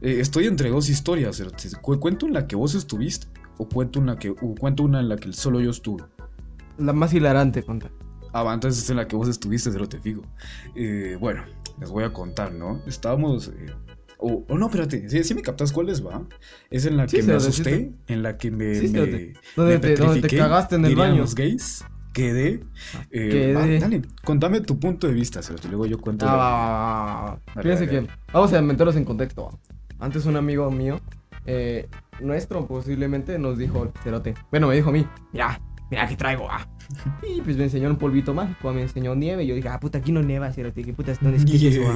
[0.00, 1.40] Eh, estoy entre dos historias,
[1.80, 3.28] ¿Cuento en la que vos estuviste?
[3.58, 6.02] ¿O cuento, en la que, o cuento una en la que solo yo estuve?
[6.78, 7.90] La más hilarante, conta.
[8.32, 10.22] Ah, entonces es en la que vos estuviste, se lo te fijo.
[10.74, 11.44] Eh, bueno,
[11.78, 12.82] les voy a contar, ¿no?
[12.86, 13.48] Estábamos.
[13.48, 13.66] eh,
[14.18, 16.26] o o no, espérate, ¿sí, sí me captas cuáles va?
[16.70, 18.80] Es en la Sí, que me asusté, en la que me.
[18.80, 21.18] Me, donde- me te- donde te cagaste en el baño.
[21.18, 21.84] los gays.
[22.12, 22.62] Quedé.
[23.10, 23.54] Eh, quedé.
[23.54, 26.26] va, dale, contame tu punto de vista, Cerote, luego yo cuento.
[26.28, 29.58] Ah, la- Fíjense que vamos a meterlos en contexto.
[29.98, 31.00] Antes un amigo mío,
[31.46, 31.88] eh,
[32.20, 34.34] nuestro posiblemente, nos dijo, cerote.
[34.50, 35.60] Bueno, me dijo a mí, mira,
[35.90, 36.66] mira que traigo, ah.
[37.22, 39.44] Y pues me enseñó un polvito mágico, me enseñó nieve.
[39.44, 41.62] Y yo dije, ah, puta, aquí no nieva, cerote, ¿qué putas, dónde es que es
[41.76, 41.94] eso, ah?"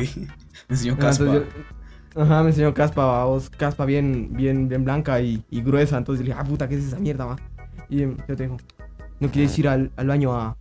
[0.69, 1.25] Me enseñó caspa.
[1.25, 1.53] entonces
[2.15, 5.99] yo- Ajá, me enseñó caspa, va, vos, caspa bien, bien, bien blanca y, y gruesa.
[5.99, 7.37] Entonces dije, ah, puta, ¿qué es esa mierda, va?
[7.91, 8.57] Y em, yo te dijo,
[9.21, 10.57] ¿no quieres ir al, al baño a,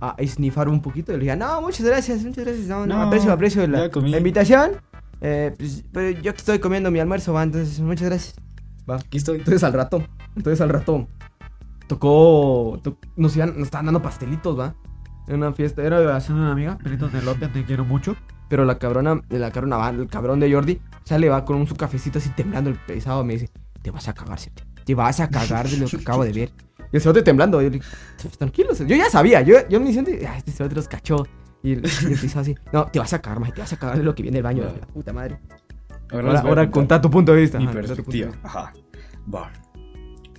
[0.00, 1.12] a snifar un poquito?
[1.12, 2.66] Y le dije, no, muchas gracias, muchas gracias.
[2.66, 4.72] No, no, No, aprecio, aprecio la, invitación.
[5.20, 8.34] Eh, pues, pero yo estoy comiendo mi almuerzo, va, entonces muchas gracias.
[8.88, 8.96] Va.
[8.96, 9.38] Aquí estoy.
[9.38, 10.02] Entonces al rato,
[10.36, 11.06] entonces al rato,
[11.86, 14.74] tocó, to- nos, iban, nos estaban dando pastelitos, ¿va?
[15.26, 18.16] En una fiesta, era haciendo una amiga, pelitos de lote, te quiero mucho.
[18.48, 21.76] Pero la cabrona, la cabrona, va, el cabrón de Jordi, sale, va con un su
[21.76, 23.50] cafecito así temblando el pesado, me dice,
[23.82, 26.50] te vas a cagar, Cerote, te vas a cagar de lo que acabo de ver.
[26.92, 27.88] Y el cerote temblando, yo le dije,
[28.38, 28.94] tranquilo, cerote".
[28.94, 31.26] yo ya sabía, yo, yo me siento, ah, este cerote los cachó.
[31.62, 34.04] Y el, pisado así, no, te vas a cagar, maje, te vas a cagar de
[34.04, 35.40] lo que viene del baño, la puta madre.
[36.10, 37.58] Ahora, Ahora, ahora contá tu punto de vista.
[37.58, 38.32] Mi ajá, perspectiva.
[38.42, 38.72] Ajá.
[39.32, 39.52] Va.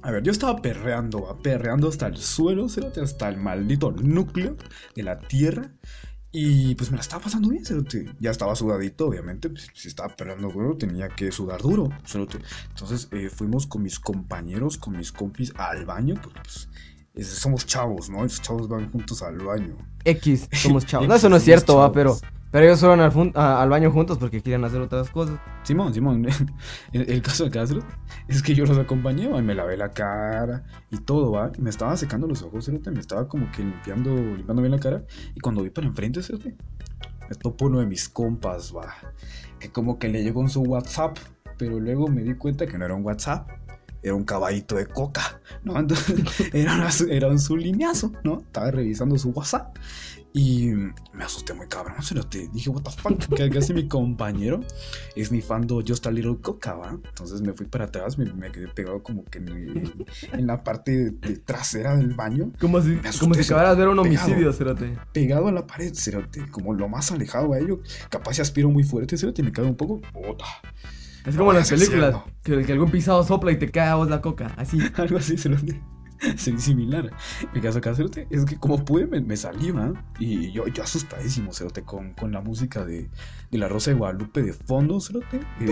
[0.01, 4.55] A ver, yo estaba perreando, va, perreando hasta el suelo, cerote, hasta el maldito núcleo
[4.95, 5.71] de la tierra.
[6.31, 8.11] Y pues me la estaba pasando bien, cerote.
[8.19, 9.49] Ya estaba sudadito, obviamente.
[9.49, 12.37] pues, si estaba perreando duro, tenía que sudar duro, cerote.
[12.69, 16.69] Entonces eh, fuimos con mis compañeros, con mis compis al baño, porque pues
[17.15, 18.23] es- somos chavos, ¿no?
[18.25, 19.75] Esos chavos van juntos al baño.
[20.05, 21.07] X, somos chavos.
[21.09, 22.17] No, eso no es cierto, va, pero,
[22.51, 25.39] pero ellos fueron al, al baño juntos porque querían hacer otras cosas.
[25.63, 26.27] Simón, Simón,
[26.93, 27.81] el, caso de Castro
[28.27, 31.69] es que yo los acompañé, y me lavé la cara y todo, va, y me
[31.69, 35.03] estaba secando los ojos, me estaba como que limpiando, limpiando bien la cara,
[35.35, 36.55] y cuando vi para enfrente, cerote,
[37.29, 38.95] me topo uno de mis compas, va,
[39.59, 41.17] que como que le llegó en su WhatsApp,
[41.57, 43.49] pero luego me di cuenta que no era un WhatsApp,
[44.03, 45.77] era un caballito de coca, ¿no?
[45.79, 46.15] Entonces,
[46.53, 48.39] era, una- era un su lineazo, ¿no?
[48.39, 49.75] Estaba revisando su WhatsApp
[50.31, 50.67] y
[51.11, 54.59] me asusté muy cabrón, cerote, dije, what the fuck, ¿qué, qué hace mi compañero?
[55.15, 56.91] esnifando Just a Little Coca, ¿va?
[56.91, 60.63] Entonces me fui para atrás, me, me quedé pegado como que en, el- en la
[60.63, 64.03] parte de trasera del baño, Como si, asusté, como si se- acabaras de ver un
[64.03, 64.25] pegado.
[64.27, 64.97] homicidio, cerote.
[65.13, 67.81] pegado a la pared, cerote, como lo más alejado a ello.
[68.11, 69.99] Capaz si aspiro muy fuerte, cerote, me cae un poco.
[70.13, 70.45] Puta.
[71.25, 74.09] Es como en las películas, que, que algún pisado sopla y te cae a vos
[74.09, 74.79] la coca, así.
[74.95, 75.37] Algo así.
[75.37, 75.59] Sería
[76.59, 77.11] similar.
[77.53, 79.93] Mi caso acá, cerote, es que como pude me, me salí, ¿va?
[80.19, 83.09] Y yo, yo asustadísimo, cerote, con, con la música de,
[83.51, 85.41] de La Rosa de Guadalupe de fondo, cerote.
[85.59, 85.71] Eh,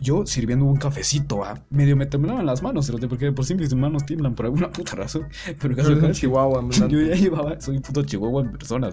[0.00, 1.62] yo sirviendo un cafecito, ¿ah?
[1.70, 5.28] medio me temblaban las manos, porque por sí mis manos tiemblan por alguna puta razón.
[5.60, 8.90] Pero es que chihuahua, yo ya llevaba, soy un puto chihuahua en persona.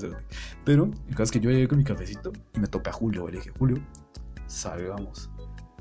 [0.64, 3.28] Pero el caso es que yo llegué con mi cafecito y me topé a Julio.
[3.28, 3.78] Le dije, Julio,
[4.48, 5.30] salgamos.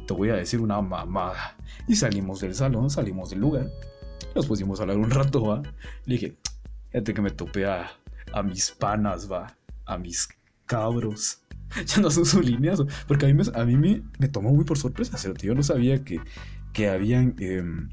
[0.06, 1.56] Te voy a decir una mamada.
[1.88, 3.68] Y salimos del salón, salimos del lugar.
[4.34, 5.62] Nos pusimos a hablar un rato, ¿va?
[6.04, 6.36] Le dije,
[6.90, 7.90] fíjate que me topé a,
[8.32, 9.56] a mis panas, va.
[9.86, 10.28] A mis
[10.66, 11.43] cabros.
[11.86, 12.86] Ya no son su lineazo.
[13.08, 15.46] Porque a mí me, a mí me, me tomó muy por sorpresa, cerote.
[15.46, 16.20] Yo no sabía que,
[16.72, 17.88] que habían em,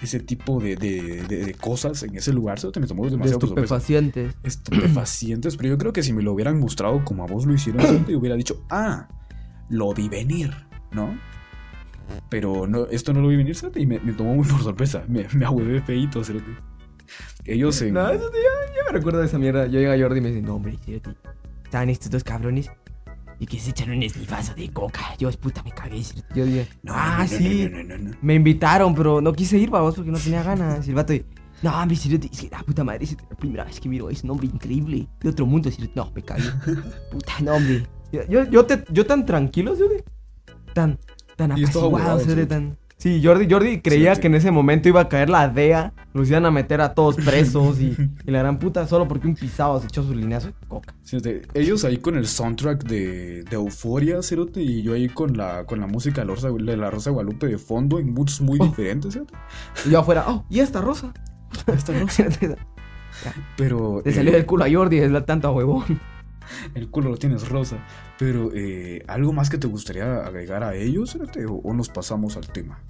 [0.00, 2.60] ese tipo de, de, de- de cosas en ese lugar.
[2.60, 2.80] cerote.
[2.80, 4.34] Me tomó De demasiado por sorpresa estupefacientes.
[4.42, 7.82] estupefacientes, pero yo creo que si me lo hubieran mostrado como a vos lo hicieron,
[7.86, 9.08] siempre hubiera dicho, ah,
[9.68, 10.52] lo vi venir,
[10.92, 11.18] ¿no?
[12.28, 13.56] Pero no, esto no lo vi venir.
[13.76, 15.04] Y me, me tomó muy por sorpresa.
[15.08, 16.22] Me, me ahuevé feíto.
[17.46, 17.94] Ellos en...
[17.94, 19.66] No, eso sí, ya, ya me recuerdo de esa mierda.
[19.66, 20.78] Yo llega Jordi y me dice, no, hombre,
[21.64, 22.70] estaban estos dos cabrones
[23.38, 25.00] y que se echan un esnifazo de coca.
[25.18, 26.02] Yo, puta, me cagué.
[26.34, 27.68] Yo dije, No, ah, no, sí.
[27.70, 28.16] no, no, no, no.
[28.22, 30.86] Me invitaron, pero no quise ir, vamos, porque no tenía ganas.
[30.86, 31.12] Y el vato,
[31.62, 32.02] no, hombre, es
[32.40, 35.06] que la puta madre, es la primera vez que miro es un hombre increíble.
[35.20, 35.92] De otro mundo, cerote.
[35.94, 36.44] No, me cagué.
[37.10, 37.86] Puta, no, hombre.
[38.12, 40.04] Yo, yo, yo, te- yo tan tranquilo, cerote.
[40.74, 40.98] Tan,
[41.36, 42.46] tan apaciguado, cerote.
[42.46, 42.76] tan...
[43.04, 46.30] Sí, Jordi, Jordi creía Sí, que en ese momento iba a caer la DEA, los
[46.30, 47.94] iban a meter a todos presos y,
[48.26, 50.94] y la gran puta solo porque un pisado se echó su lineazo de coca.
[51.02, 51.18] Sí,
[51.52, 55.80] ellos ahí con el soundtrack de, de Euforia, Cerote, y yo ahí con la, con
[55.80, 58.58] la música de la Rosa, de la Rosa de Guadalupe de fondo, en moods muy
[58.58, 58.64] Oh.
[58.64, 59.34] diferentes, Cerote.
[59.84, 61.12] Y yo afuera, oh, ¿y esta rosa?
[61.66, 62.24] Esta rosa.
[63.58, 64.00] Pero...
[64.02, 66.00] Le eh, salió del culo a Jordi, es la tanta huevón.
[66.74, 67.78] El culo lo tienes rosa.
[68.18, 72.46] Pero, eh, ¿algo más que te gustaría agregar a ellos, o, o nos pasamos al
[72.48, 72.80] tema?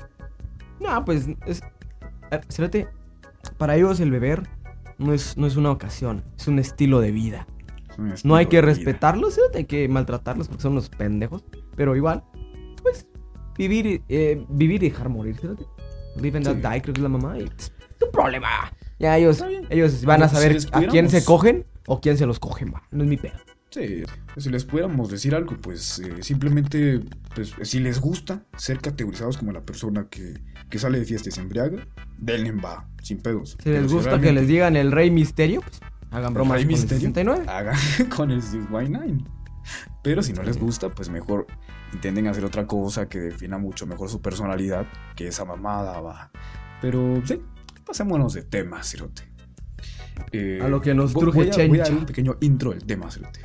[0.81, 1.61] No, pues, es.
[3.59, 4.43] para ellos el beber
[4.99, 7.47] no es, no es una ocasión, es un estilo de vida.
[8.25, 11.45] No hay que respetarlos, hay que maltratarlos porque son unos pendejos.
[11.77, 12.25] Pero igual,
[12.83, 13.07] pues,
[13.57, 15.65] vivir, eh, vivir y dejar morir, cerote.
[16.17, 16.55] Live and Sí.
[16.55, 17.39] die, creo que es la mamá.
[17.39, 17.73] Y es
[18.13, 18.49] problema.
[18.99, 22.73] Ya ellos, ellos van a saber a quién se cogen o quién se los cogen,
[22.75, 22.83] va.
[22.91, 23.35] No es mi pedo.
[23.71, 24.05] Sí,
[24.37, 27.01] si les pudiéramos decir algo, pues eh, simplemente,
[27.35, 31.33] pues si les gusta ser categorizados como la persona que, que sale de fiesta y
[31.33, 31.85] se embriaga,
[32.17, 33.57] denle va, sin pedos.
[33.61, 35.81] Si les Pero gusta que realmente les digan el Rey Misterio, pues
[36.13, 37.45] hagan el bromas Rey con el Misterio, 69.
[37.49, 37.77] hagan
[38.17, 39.25] con el 619.
[40.05, 41.49] Pero si no les gusta, pues mejor
[41.93, 46.31] intenten hacer otra cosa que defina mucho mejor su personalidad que esa mamada, va.
[46.81, 47.43] Pero sí,
[47.85, 49.34] pasémonos de tema, Cirote.
[50.33, 52.71] Eh, A lo que nos vo- truje voy a, voy a dar un pequeño intro
[52.71, 53.41] del tema, Cirote.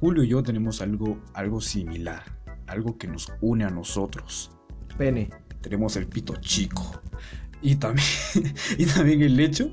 [0.00, 2.22] Julio y yo tenemos algo, algo similar,
[2.66, 4.50] algo que nos une a nosotros.
[4.98, 5.30] Pene.
[5.62, 7.00] Tenemos el pito chico.
[7.62, 8.06] Y también,
[8.78, 9.70] y también el hecho.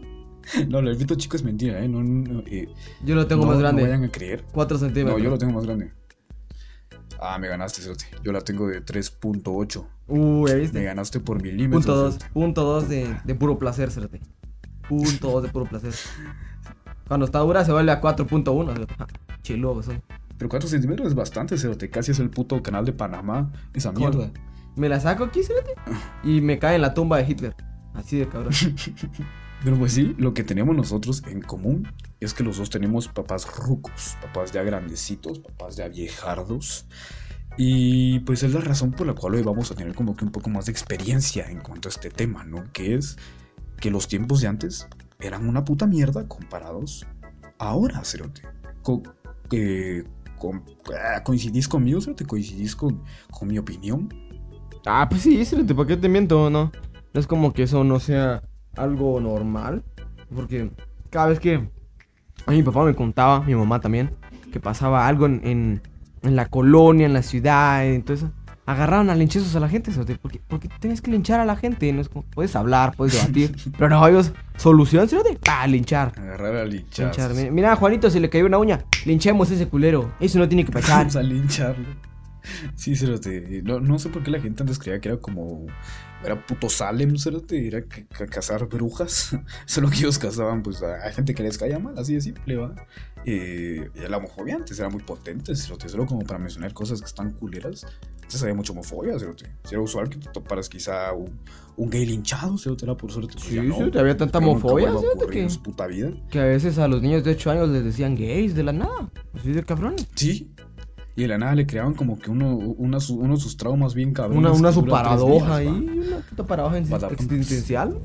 [0.70, 1.88] No, el pito chico es mentira, ¿eh?
[1.88, 2.68] No, no, eh,
[3.04, 3.84] Yo lo tengo no- más No grande.
[3.84, 4.44] vayan a creer.
[4.54, 5.18] 4 centímetros.
[5.20, 5.92] No, yo lo tengo más grande.
[7.20, 8.06] Ah, me ganaste, Cerote.
[8.24, 9.86] Yo la tengo de 3.8.
[10.08, 10.84] Uy, ¿ya Me viste?
[10.84, 11.86] ganaste por milímetros.
[11.86, 12.14] Punto 2.
[12.16, 12.34] Cerote.
[12.34, 14.22] Punto 2 de, de puro placer, Cerote.
[14.92, 15.94] Punto 2 de puro placer.
[17.08, 18.74] Cuando está dura se vuelve a 4.1.
[18.74, 18.94] Cerote.
[18.96, 19.08] Ja,
[19.42, 20.02] Chiludo, son.
[20.38, 21.90] Pero 4 centímetros es bastante, Cerote.
[21.90, 23.54] Casi es el puto canal de Panamá.
[23.74, 24.30] Esa mierda.
[24.76, 25.76] Me la saco aquí, Cerote.
[26.26, 27.56] Y me cae en la tumba de Hitler.
[27.94, 28.52] Así de cabrón.
[29.64, 31.88] Pero pues sí, lo que tenemos nosotros en común
[32.20, 36.86] es que los dos tenemos papás rucos, papás ya grandecitos, papás ya viejardos.
[37.56, 40.32] Y pues es la razón por la cual hoy vamos a tener como que un
[40.32, 42.66] poco más de experiencia en cuanto a este tema, ¿no?
[42.74, 43.18] Que es
[43.82, 44.88] que los tiempos de antes
[45.20, 47.06] eran una puta mierda comparados
[47.58, 48.44] ahora, Cerote.
[48.82, 49.04] Co-
[50.38, 50.64] con-
[50.98, 52.26] ah, ¿Coincidís conmigo, Cerote?
[52.26, 53.04] ¿Coincidís con,
[53.42, 54.08] mi opinión?
[54.86, 56.50] Ah, pues sí, Cerote, ¿para qué te miento?
[56.50, 56.72] No.
[57.14, 58.44] No es como que eso no sea
[58.78, 59.84] algo normal.
[60.34, 60.72] Porque
[61.10, 61.70] cada vez que
[62.46, 64.16] a mi papá me contaba, mi mamá también,
[64.54, 65.82] que pasaba algo en, en,
[66.22, 68.30] en la colonia, en la ciudad, entonces
[68.66, 71.92] agarraron a linchazos a la gente, Cerote, porque, porque tienes que linchar a la gente,
[71.94, 76.14] no es como, puedes hablar, puedes debatir, pero no, ellos, solución, Cerote, pa, linchar.
[76.18, 77.36] Agarrar a linchazos.
[77.36, 77.52] Linchar.
[77.52, 80.72] Mira, Juanito se le cayó una uña, linchemos a ese culero, eso no tiene que
[80.72, 81.00] pasar.
[81.00, 81.88] Vamos a lincharlo.
[82.76, 83.62] Sí, cerote.
[83.64, 85.68] No, no sé por qué la gente antes creía que era como.
[86.24, 87.68] Era puto Salem, cerote.
[87.68, 89.36] Era ca- ca- cazar brujas.
[89.66, 92.76] Solo que ellos cazaban, pues, a, gente que les caía mal, así de simple, va.
[93.26, 95.90] Eh, y la homofobia antes era muy potente, cerote.
[95.90, 97.86] Solo como para mencionar cosas que están culeras.
[98.24, 99.14] Antes había mucha homofobia.
[99.20, 99.26] Si
[99.74, 101.40] era usual que te toparas quizá un,
[101.76, 102.86] un gay linchado, cerote.
[102.86, 103.34] Era por suerte.
[103.34, 103.76] pues, Sí, ya no.
[103.76, 106.12] cerote, había tanta homofobia, ocurrir en que- su puta vida.
[106.30, 109.12] Que a veces a los niños de 8 años les decían gays de la nada.
[109.34, 110.08] Así de cabrones.
[110.16, 110.52] Sí.
[111.16, 114.14] Y de la nada le creaban como que uno, una, uno de sus traumas bien
[114.14, 114.40] cabrones.
[114.40, 115.68] Una, una su paradoja ahí.
[115.68, 118.00] Una puta paradoja existencial.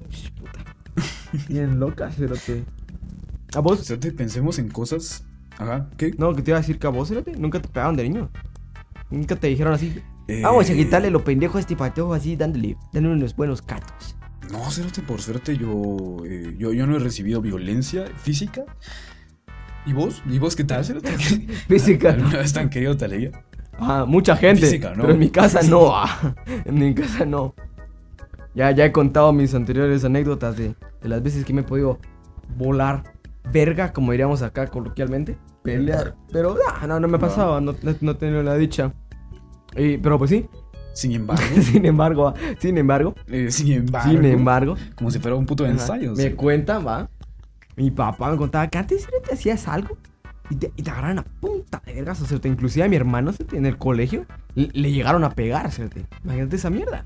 [1.49, 2.65] Bien loca, cerote.
[3.55, 3.81] ¿A vos?
[3.81, 5.25] O sea, te pensemos en cosas.
[5.59, 6.13] Ajá, ¿qué?
[6.19, 7.33] No, que te iba a decir que a vos, cerote.
[7.33, 8.31] Nunca te pegaban de niño.
[9.11, 10.01] Nunca te dijeron así.
[10.29, 14.17] Eh, Vamos a quitarle lo pendejo a este patojo así, dándole, dándole unos buenos catos.
[14.51, 18.65] No, cerote, por suerte yo, eh, yo, yo no he recibido violencia física.
[19.87, 20.23] ¿Y vos?
[20.29, 20.85] ¿Y vos qué tal?
[21.69, 22.11] Física.
[22.11, 22.97] ¿Alguna vez te han querido?
[23.79, 24.63] Ah, mucha gente.
[24.63, 25.03] Física, ¿no?
[25.03, 25.95] Pero en mi casa no.
[25.95, 26.35] ah.
[26.65, 27.55] En mi casa no.
[28.55, 31.99] Ya, ya he contado mis anteriores anécdotas de, de las veces que me he podido
[32.57, 33.05] volar
[33.53, 35.37] verga, como diríamos acá coloquialmente.
[35.63, 36.17] Pelear.
[36.33, 37.61] Pero ah, no, no me ha pasado.
[37.61, 38.93] No, no, no tenido la dicha.
[39.77, 40.49] Y- pero pues sí.
[40.95, 44.77] Sin embargo, sin embargo, ah, sin embargo, eh, sin embargo, sin embargo.
[44.95, 46.15] como si fuera un puto ensayo.
[46.15, 47.11] Me cuentan, va.
[47.77, 49.97] Mi papá me contaba que antes ¿sí te hacías algo
[50.51, 52.21] y te, y te agarraron a punta de vergas.
[52.23, 53.45] O sea, te- inclusive a mi hermano ¿sí?
[53.53, 55.71] en el colegio le, le llegaron a pegar.
[55.73, 55.83] ¿sí?
[56.25, 57.05] Imagínate esa mierda.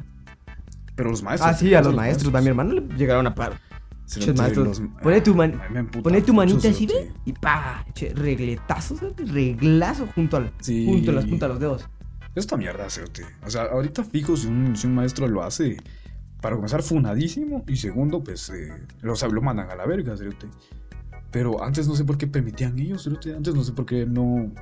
[0.95, 1.51] Pero los maestros.
[1.51, 2.35] Ah, sí, a los los maestros.
[2.35, 3.59] A mi hermano le llegaron a pegar.
[4.55, 5.61] Los- Pone tu man-
[6.03, 6.87] Poné tu manita así.
[6.87, 7.13] ¿ve?
[7.25, 9.07] Y pa, che, regletazo, ¿sí?
[9.25, 10.85] reglazo junto al, Sí.
[10.85, 11.89] junto a las puntas de los dedos.
[12.35, 13.25] Esta mierda, cerote.
[13.47, 15.77] O sea, ahorita fijo si un, si un maestro lo hace,
[16.41, 17.65] para comenzar, funadísimo.
[17.67, 18.73] Y segundo, pues, eh,
[19.03, 20.47] lo, o sea, lo mandan a la verga, cerote.
[21.31, 23.07] Pero antes no sé por qué permitían ellos.
[23.07, 24.53] Antes no sé por qué no,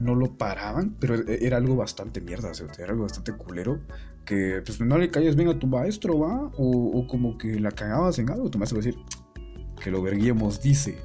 [0.00, 0.96] no lo paraban.
[0.98, 2.82] Pero e- era algo bastante mierda, cerote.
[2.82, 3.80] Era algo bastante culero.
[4.24, 6.50] Que, pues, no le calles bien a tu maestro, ¿va?
[6.56, 8.50] O, o como que la cagabas en algo.
[8.50, 9.00] Tu maestro va a decir,
[9.82, 10.98] que lo verguemos, dice.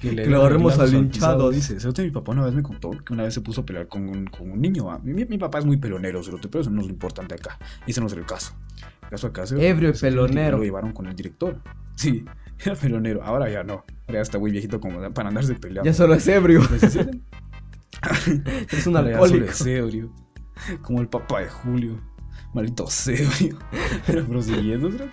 [0.00, 2.90] Que, le Que lo agarremos al pisado, Dice, cerote, mi papá una vez me contó
[2.90, 4.84] que una vez se puso a pelear con un, con un niño.
[4.86, 4.98] ¿va?
[4.98, 7.58] Mi, mi- papá es muy pelonero, cerote, pero eso no es lo importante acá.
[7.86, 8.54] Y ese no es el caso.
[9.02, 10.58] El caso acá Ebrio y pelonero.
[10.58, 11.60] Lo llevaron con el director.
[11.98, 12.24] Sí,
[12.64, 13.24] era pelonero.
[13.24, 13.84] Ahora ya no.
[14.06, 15.90] Ahora ya está muy viejito como para andarse peleando.
[15.90, 16.60] Ya solo es ebrio.
[16.70, 17.16] ¿Me entiendes?
[18.70, 19.50] Es un Ahora ya solo alcohólico.
[19.50, 20.12] es ebrio.
[20.82, 22.00] Como el papá de Julio.
[22.54, 23.58] Maldito ebrio.
[24.06, 25.10] Pero prosiguiendo, cerote.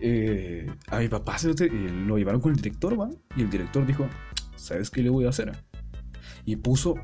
[0.00, 1.68] Eh, a mi papá eh,
[2.06, 3.10] lo llevaron con el director, ¿va?
[3.36, 4.08] Y el director dijo,
[4.56, 5.52] ¿sabes qué le voy a hacer?
[6.44, 6.96] Y puso,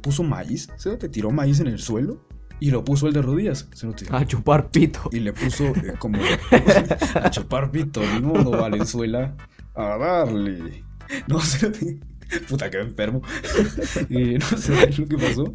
[0.00, 2.26] puso maíz, cerote, tiró maíz en el suelo
[2.60, 4.06] y lo puso el de rodillas, cerote.
[4.10, 5.10] A chupar pito.
[5.12, 6.18] Y le puso eh, como
[7.22, 9.36] a chupar pito, ni modo, Valenzuela,
[9.74, 10.84] a darle.
[11.26, 12.00] No sé,
[12.48, 13.22] puta que enfermo.
[14.10, 15.52] Eh, no sé lo que pasó.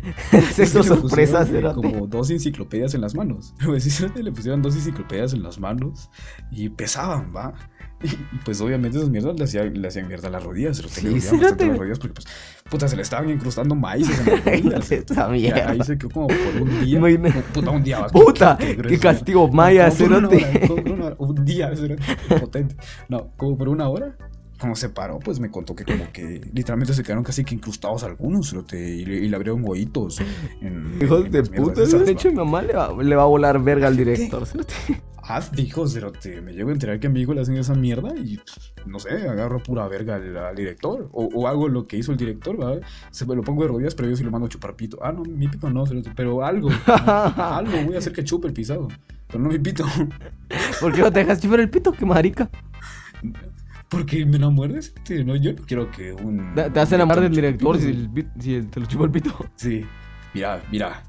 [0.54, 1.76] Sexo Es que le sorpresa, pusieron, eh, cerote.
[1.92, 3.54] Como dos enciclopedias en las manos.
[3.64, 6.10] Pues le pusieron dos enciclopedias en las manos
[6.52, 7.54] y pesaban, va.
[8.02, 10.78] Y, y, pues obviamente esas mierdas le hacían, le hacían mierda a las rodillas.
[10.78, 12.28] Se lo Sí, tenían bastante las rodillas porque pues,
[12.70, 14.92] puta, se le estaban incrustando maíces en las rodillas.
[14.92, 15.38] Esta cerote.
[15.38, 15.70] Y mierda.
[15.70, 17.00] ahí se quedó como por un día.
[17.00, 18.08] Como, Puta, un día.
[18.08, 19.02] Puta, qué grueso.
[19.02, 20.68] castigo maya, cerote.
[21.18, 21.72] Un día,
[22.40, 22.76] potente.
[23.10, 24.16] No, como por una hora.
[24.60, 28.04] Como se paró, pues me contó que como que literalmente se quedaron casi que incrustados
[28.04, 30.20] algunos, cerote, y le, y le abrieron huevitos.
[31.02, 33.88] Hijos de puta, esas, de hecho mi mamá le va, le va a volar verga
[33.88, 34.46] al director.
[34.46, 34.74] cerote.
[35.32, 36.42] Ah, fijo, cerote.
[36.42, 38.98] Me llego a enterar que a mi hijo le hacen esa mierda y pff, no
[38.98, 41.08] sé, agarro pura verga al, al director.
[41.12, 42.82] O, o hago lo que hizo el director, ¿verdad?
[43.12, 44.98] Se me lo pongo de rodillas, pero yo sí lo mando a chupar pito.
[45.04, 45.84] Ah, no, mi pito no,
[46.16, 46.70] pero algo.
[46.88, 48.88] algo, voy a hacer que chupe el pisado.
[49.28, 49.86] Pero no mi pito.
[50.82, 51.92] ¿Por qué no te dejas chupar el pito?
[51.92, 52.50] Qué marica.
[53.90, 54.94] Porque me enamuerdes.
[55.04, 56.54] Sí, no, yo no quiero que un.
[56.56, 59.12] Te, vas a enamorar del director si, el pit- si el- te lo chupa el
[59.12, 59.34] pito.
[59.56, 59.86] Sí.
[60.34, 61.04] Mira, mira.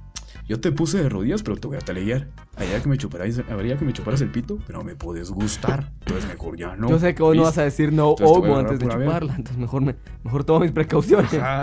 [0.48, 2.26] Yo te puse de rodillas, pero te voy a taleguear.
[2.56, 5.92] Habría que me chuparas, habría que me chuparas el pito, pero me puedes gustar.
[6.00, 6.88] Entonces mejor ya no.
[6.88, 9.36] Yo sé que vos no vas a decir no homo antes de chuparla.
[9.36, 11.32] Entonces mejor, me, mejor tomo mis precauciones.
[11.34, 11.62] Ajá.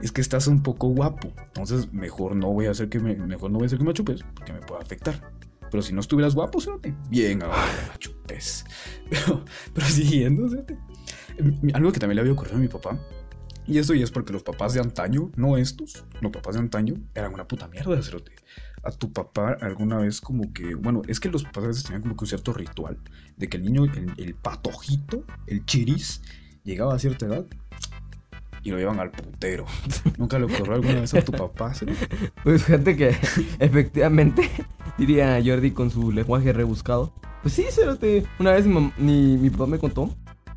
[0.00, 1.30] Es que estás un poco guapo.
[1.48, 3.92] Entonces, mejor no voy a hacer que me, mejor no voy a hacer que me
[3.92, 5.20] chupes, porque me puede afectar.
[5.70, 7.56] Pero si no estuvieras guapo, cerote, bien, ahora
[7.98, 8.64] chupes.
[9.10, 10.48] Pero, pero siguiendo,
[11.38, 12.98] em, algo que también le había ocurrido a mi papá.
[13.64, 16.94] Y eso y es porque los papás de antaño, no estos, los papás de antaño
[17.14, 18.32] eran una puta mierda, cerote.
[18.82, 22.02] A tu papá alguna vez como que, bueno, es que los papás a veces tenían
[22.02, 22.98] como que un cierto ritual
[23.36, 26.22] de que el niño, el, el patojito, el chiris,
[26.64, 27.46] llegaba a cierta edad
[28.66, 29.64] y lo llevan al putero.
[30.18, 31.72] ¿Nunca le ocurrió alguna vez a tu papá?
[31.72, 32.08] cerote?
[32.42, 33.16] Pues fíjate que
[33.60, 34.50] efectivamente,
[34.98, 37.12] diría Jordi con su lenguaje rebuscado.
[37.42, 38.24] Pues sí, cerote.
[38.38, 40.10] Una vez mi, mi, mi papá me contó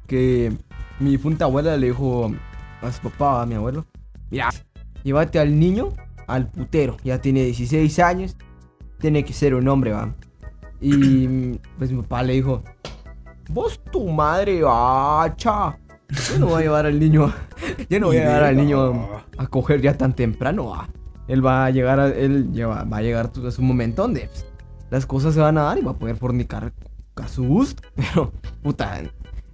[0.08, 0.52] que
[1.00, 2.32] mi punta abuela le dijo
[2.82, 3.86] a su papá, a mi abuelo,
[4.30, 4.50] mira,
[5.04, 5.90] llévate al niño
[6.28, 6.98] al putero.
[7.04, 8.36] Ya tiene 16 años,
[9.00, 10.14] tiene que ser un hombre, va.
[10.82, 11.28] Y
[11.78, 12.64] pues mi papá le dijo,
[13.50, 15.78] vos tu madre, bacha.
[16.32, 17.32] Yo no voy a llevar al niño,
[17.90, 20.70] yo no voy a llevar al niño a coger ya tan temprano.
[20.70, 20.90] va.
[21.30, 24.46] Él va a llegar a, él lleva- va a llegar a su momento donde pues,
[24.90, 26.74] las cosas se van a dar y va a poder fornicar
[27.16, 27.82] a su gusto.
[27.96, 29.00] Pero, puta,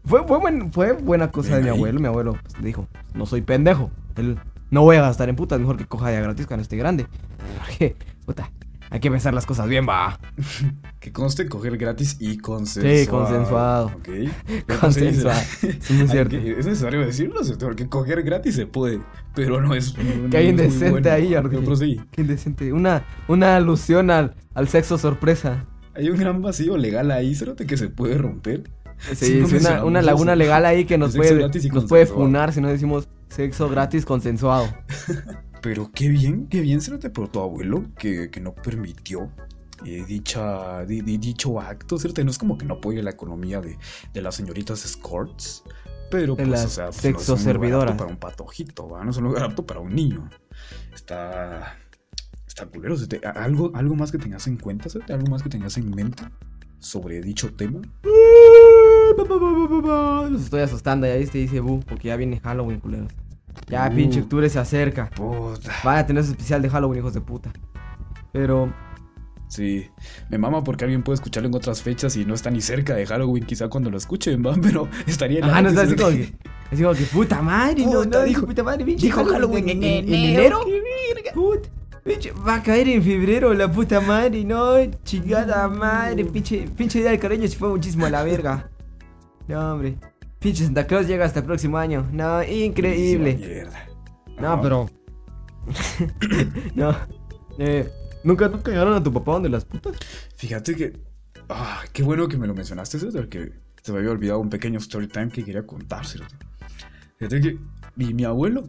[0.06, 2.00] fue, fue, buen- fue buena cosa de mi abuelo.
[2.00, 3.92] Mi abuelo pues, dijo, no soy pendejo.
[4.16, 4.40] Él
[4.72, 7.06] no voy a gastar en putas, mejor que coja ya gratis cuando esté grande.
[7.60, 7.96] Porque,
[8.26, 8.50] puta,
[8.96, 10.18] Hay que pensar las cosas bien, va.
[11.02, 12.98] Que conste coger gratis y consensuado.
[12.98, 13.86] Sí, consensuado.
[13.88, 14.10] Ok.
[14.80, 15.40] Consensuado.
[15.62, 16.30] Es muy Hay cierto.
[16.42, 19.02] que- es necesario decirlo, porque coger gratis se puede,
[19.36, 19.94] pero no es.
[20.32, 21.12] Que hay no indecente bueno.
[21.12, 21.36] ahí,
[21.66, 22.02] proseguí.
[22.12, 22.72] Qué indecente.
[22.72, 25.66] Una, una alusión al, al sexo sorpresa.
[25.94, 27.66] Hay un gran vacío legal ahí, ¿cierto?
[27.66, 28.64] Que se puede romper.
[29.14, 29.48] Sí, no
[29.86, 30.06] una, eso.
[30.08, 34.68] laguna legal ahí que nos puede, nos puede funar si no decimos sexo gratis consensuado.
[35.66, 37.12] Pero qué bien, qué bien, ¿cierto?
[37.12, 39.32] Por tu abuelo que, que no permitió
[39.84, 42.24] eh, dicha, di- di- dicho acto, ¿cierto?
[42.24, 43.76] No es como que no apoye la economía de,
[44.14, 45.64] de las señoritas escorts,
[46.12, 49.04] pero pues, o sea, pues, no es un lugar apto para un patojito, ¿va?
[49.04, 50.30] No es un lugar apto para un niño.
[50.94, 51.80] Está,
[52.48, 53.28] está culero, ¿cierto?
[53.34, 55.16] ¿Algo, algo más que tengas en cuenta, ¿cierto?
[55.16, 56.24] ¿Algo más que tengas en mente
[56.78, 57.82] sobre dicho tema?
[60.30, 63.12] Los estoy asustando, ya viste, dice Bu, porque ya viene Halloween, culeros.
[63.68, 63.96] Ya, Uh.
[63.96, 65.10] pinche octubre se acerca.
[65.10, 65.72] Puta.
[65.84, 67.52] Van a tener su especial de Halloween, hijos de puta.
[68.32, 68.74] Pero,
[69.48, 69.88] Sí,
[70.30, 73.06] me mama porque alguien puede escucharlo en otras fechas y no está ni cerca de
[73.06, 74.56] Halloween, quizá cuando lo escuchen, ¿va?
[74.62, 76.34] Pero estaría en ajá, no está así como que.
[76.72, 79.70] Así como que, puta madre, no, Puta, no, dijo- dijo, puta madre, pinche dijo Halloween
[79.70, 80.82] en enero, ¿Qué
[81.14, 81.32] verga?
[81.36, 81.70] Puta,
[82.04, 87.12] pinche, va a caer en febrero la puta madre, no, chingada madre, pinche, pinche día
[87.12, 88.70] del cariño se fue muchísimo a la verga.
[89.48, 89.96] No, hombre.
[90.46, 92.08] Pinche Santa Claus llega hasta el próximo año.
[92.12, 93.66] No, increíble.
[94.40, 94.88] No, pero.
[96.76, 96.96] no.
[97.58, 97.90] Eh,
[98.24, 99.98] ¿nunca, ¿Nunca llegaron a tu papá donde las putas?
[100.36, 101.00] Fíjate que.
[101.50, 103.16] Ah, qué bueno que me lo mencionaste, ¿sabes?
[103.16, 106.26] Porque se me había olvidado un pequeño story time que quería contárselo.
[107.18, 107.58] Fíjate que
[107.96, 108.68] mi, mi abuelo,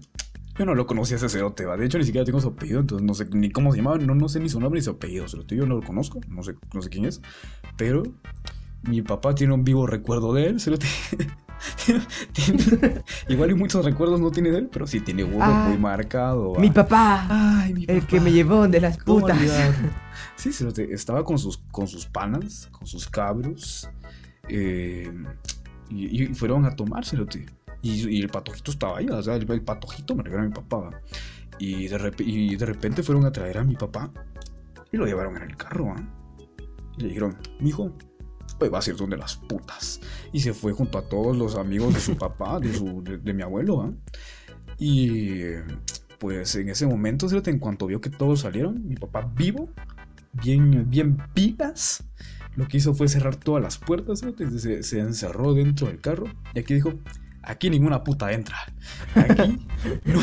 [0.59, 1.77] yo no lo conocía ese cerote, ¿va?
[1.77, 4.15] De hecho, ni siquiera tengo su apellido, entonces no sé ni cómo se llamaba, no,
[4.15, 5.55] no sé ni su nombre ni su apellido, cerote.
[5.55, 7.21] Yo no lo conozco, no sé, no sé quién es,
[7.77, 8.03] pero
[8.85, 10.87] mi papá tiene un vivo recuerdo de él, cerote.
[12.33, 15.79] Tiene- igual y muchos recuerdos no tiene de él, pero sí tiene uno Ah, muy
[15.79, 16.53] marcado.
[16.53, 16.61] ¿va?
[16.61, 17.27] Mi papá.
[17.31, 19.39] Ay, mi El que me llevó donde las ¿Cómo putas.
[20.37, 20.51] Sí,
[20.91, 23.89] estaba con sus, con sus panas, con sus cabros.
[24.49, 25.11] eh,
[25.89, 27.47] y, y fueron a tomar, cerote.
[27.81, 30.53] Y, y el patojito estaba ahí, o sea, el, el patojito me regaló a mi
[30.53, 30.91] papá.
[31.59, 34.11] Y de, y de repente fueron a traer a mi papá
[34.93, 35.87] y lo llevaron en el carro.
[35.87, 35.97] ¿va?
[36.99, 37.93] Y le dijeron, mijo,
[38.59, 40.01] hoy va a ser donde las putas.
[40.33, 43.33] Y se fue junto a todos los amigos de su papá, de, su, de, de
[43.35, 43.95] mi abuelo.
[44.79, 45.41] Y
[46.19, 49.69] pues en ese momento, en cuanto vio que todos salieron, mi papá vivo,
[50.33, 52.05] bien, bien pilas,
[52.57, 54.23] lo que hizo fue cerrar todas las puertas,
[54.59, 56.95] se, se encerró dentro del carro y aquí dijo,
[57.43, 58.57] aquí ninguna puta entra.
[59.15, 59.67] Aquí
[60.07, 60.21] no-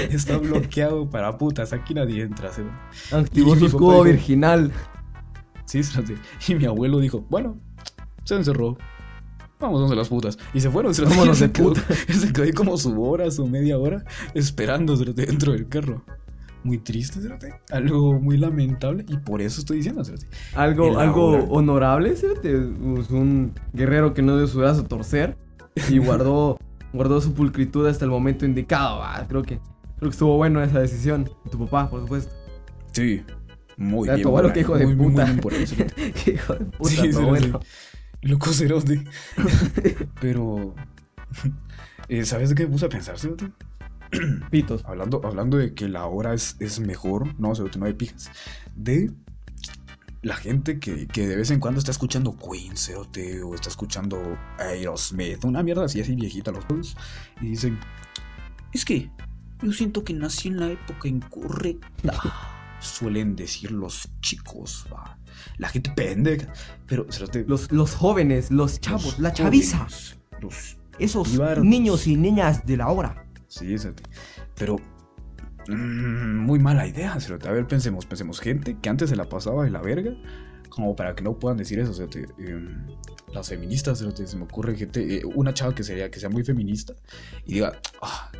[0.10, 2.50] está bloqueado para putas, aquí nadie entra.
[2.52, 2.74] cerote".
[3.12, 4.72] Activó su escudo papá
[5.64, 6.16] Sí, cerote.
[6.48, 7.58] Y mi abuelo dijo, bueno,
[8.24, 8.76] se encerró.
[9.60, 10.38] Vamos donde las putas.
[10.52, 11.14] Y se fueron, cerote.
[11.14, 11.82] Vámonos Él de se puta.
[12.12, 14.04] se quedó ahí como su hora, su media hora,
[14.34, 16.04] esperando cerote, dentro del carro.
[16.64, 17.54] Muy triste, cerote.
[17.70, 19.04] Algo muy lamentable.
[19.08, 20.02] Y por eso estoy diciendo.
[20.54, 22.48] Algo, algo honorable, ¿cierto?
[22.48, 25.36] Es un guerrero que no dio su brazo a torcer
[25.90, 26.56] y guardó,
[26.94, 29.00] guardó su pulcritud hasta el momento indicado.
[29.00, 29.26] va.
[29.28, 29.58] Creo que,
[29.98, 31.28] creo que estuvo bueno esa decisión.
[31.50, 32.34] Tu papá, por supuesto.
[32.92, 33.22] Sí.
[33.76, 34.22] Muy bien.
[34.22, 35.26] tu abuelo, por qué ahí, hijo de muy, puta.
[35.26, 36.12] Muy por cerote.
[36.24, 37.60] Qué hijo de puta, Sí, tu abuelo.
[38.22, 39.04] Loco cerote.
[40.20, 40.74] Pero.
[42.08, 43.50] eh, ¿Sabes de qué me puse a pensar, cerote?
[44.50, 44.84] Pitos.
[44.84, 48.30] Hablando, hablando de que la hora es, es mejor, no, cerote, no hay pijas.
[48.76, 49.10] De
[50.22, 54.38] la gente que, que de vez en cuando está escuchando Queen, cerote, o está escuchando
[54.58, 56.96] Aerosmith, una mierda así, así viejita los dos.
[57.42, 57.78] Y dicen:
[58.72, 59.10] Es que
[59.62, 62.20] yo siento que nací en la época incorrecta.
[62.84, 65.18] Suelen decir los chicos, va.
[65.58, 66.52] La gente pendeja.
[66.86, 67.06] Pero,
[67.46, 69.78] Los, los jóvenes, los chavos, los la chaviza.
[69.78, 73.26] jóvenes, Los Esos niños y niñas de la hora.
[73.48, 73.74] Sí.
[74.56, 74.76] Pero.
[75.68, 77.12] mm, muy mala idea.
[77.14, 78.40] A ver, pensemos, pensemos.
[78.40, 80.12] Gente que antes se la pasaba de la verga.
[80.68, 81.92] Como para que no puedan decir eso.
[82.38, 82.86] Em,
[83.32, 83.98] las feministas.
[83.98, 85.16] Se me ocurre gente.
[85.18, 86.94] eh, una chava que, sería, que sea muy feminista.
[87.46, 87.80] Y diga.
[88.02, 88.30] "Ah,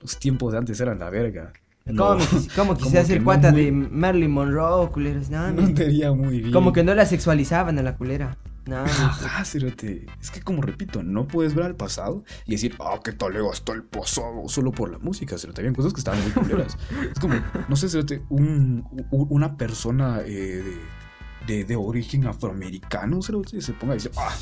[0.00, 1.52] los tiempos de antes eran la verga.
[1.84, 3.20] ¿Cómo, No, cómo quise como hacer
[3.52, 5.30] muy- de Marilyn Monroe, culeros?
[5.30, 6.52] No, no haría muy bien.
[6.52, 8.36] como que no la sexualizaban a la culera.
[8.64, 10.06] No, Ajá, cerote.
[10.20, 13.42] Es que, como repito, no puedes ver al pasado y decir, ah, qué tal le
[13.42, 15.62] gastó el pasado solo por la música, cerote.
[15.62, 16.78] Habían cosas que estaban muy culeras.
[17.10, 17.34] es como,
[17.68, 20.62] no sé, cerote, un, u- una persona eh,
[21.48, 24.32] de, de, de origen afroamericano, cerote, se ponga a decir, ah,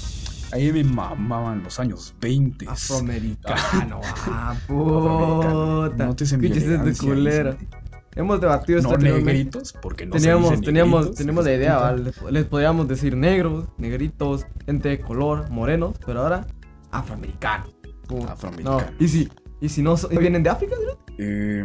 [0.53, 2.69] ahí me mamaban los años 20.
[2.69, 6.07] Afroamericano, ah, puta.
[6.07, 7.69] No te de cerote.
[8.17, 11.79] Hemos debatido No negritos, porque no se teníamos, dice teníamos, negritos, teníamos la idea.
[11.79, 12.13] ¿vale?
[12.31, 16.47] Les, podíamos decir negros, negritos, gente de color, morenos, pero ahora
[16.91, 17.67] afroamericano.
[18.09, 18.33] Puta.
[18.33, 18.81] Afroamericano.
[18.81, 19.29] No, y si,
[19.61, 20.99] y si no so- vienen de África, ¿no?
[21.19, 21.65] Eh,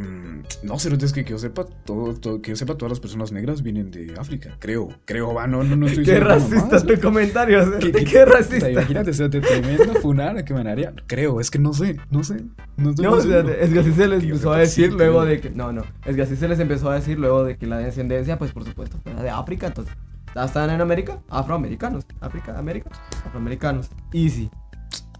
[0.63, 3.31] no, cerote, es que que yo sepa, todo, todo- que yo sepa, todas las personas
[3.31, 4.55] negras vienen de África.
[4.59, 8.25] Creo, creo, va, no, no, no estoy Qué racista tu comentario, ¿Qué- cerote, qué- qué
[8.25, 8.69] racista.
[8.69, 10.93] Imagínate, cerote, tremenda funada que me haría.
[11.07, 12.43] Creo, es que no sé, no sé.
[12.77, 15.29] No, No, es que así se les empezó a sí, decir luego creo.
[15.31, 15.49] de que.
[15.51, 15.83] No, no.
[16.05, 18.65] Es que así se les empezó a decir luego de que la descendencia, pues por
[18.65, 19.67] supuesto, era de África.
[19.67, 19.93] Entonces,
[20.35, 22.05] están en América, afroamericanos.
[22.19, 22.89] África, América,
[23.25, 23.89] afroamericanos.
[24.11, 24.49] Easy.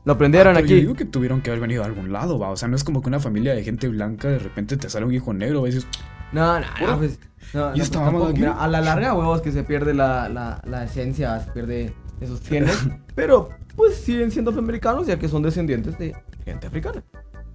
[0.06, 0.82] Lo aprendieron Ah, pero Yo aquí.
[0.82, 2.50] digo que tuvieron que haber venido de algún lado, va.
[2.52, 5.06] O sea, no es como que una familia de gente blanca de repente te sale
[5.06, 5.88] un hijo negro, va, y dices,
[6.32, 7.20] No, no, no, pues.
[7.54, 8.40] No, ¿Y no, esta pues, aquí?
[8.40, 12.40] Mira, a la larga, huevos, que se pierde la, la, la esencia, se pierde esos
[12.48, 12.78] genes.
[13.16, 17.04] pero, pues siguen siendo afroamericanos, ya que son descendientes de gente africana.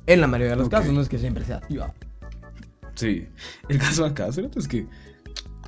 [0.06, 1.78] En la mayoría de los casos, no es que siempre sea así.
[2.94, 3.28] Sí,
[3.68, 4.86] el caso acá, cerote, es que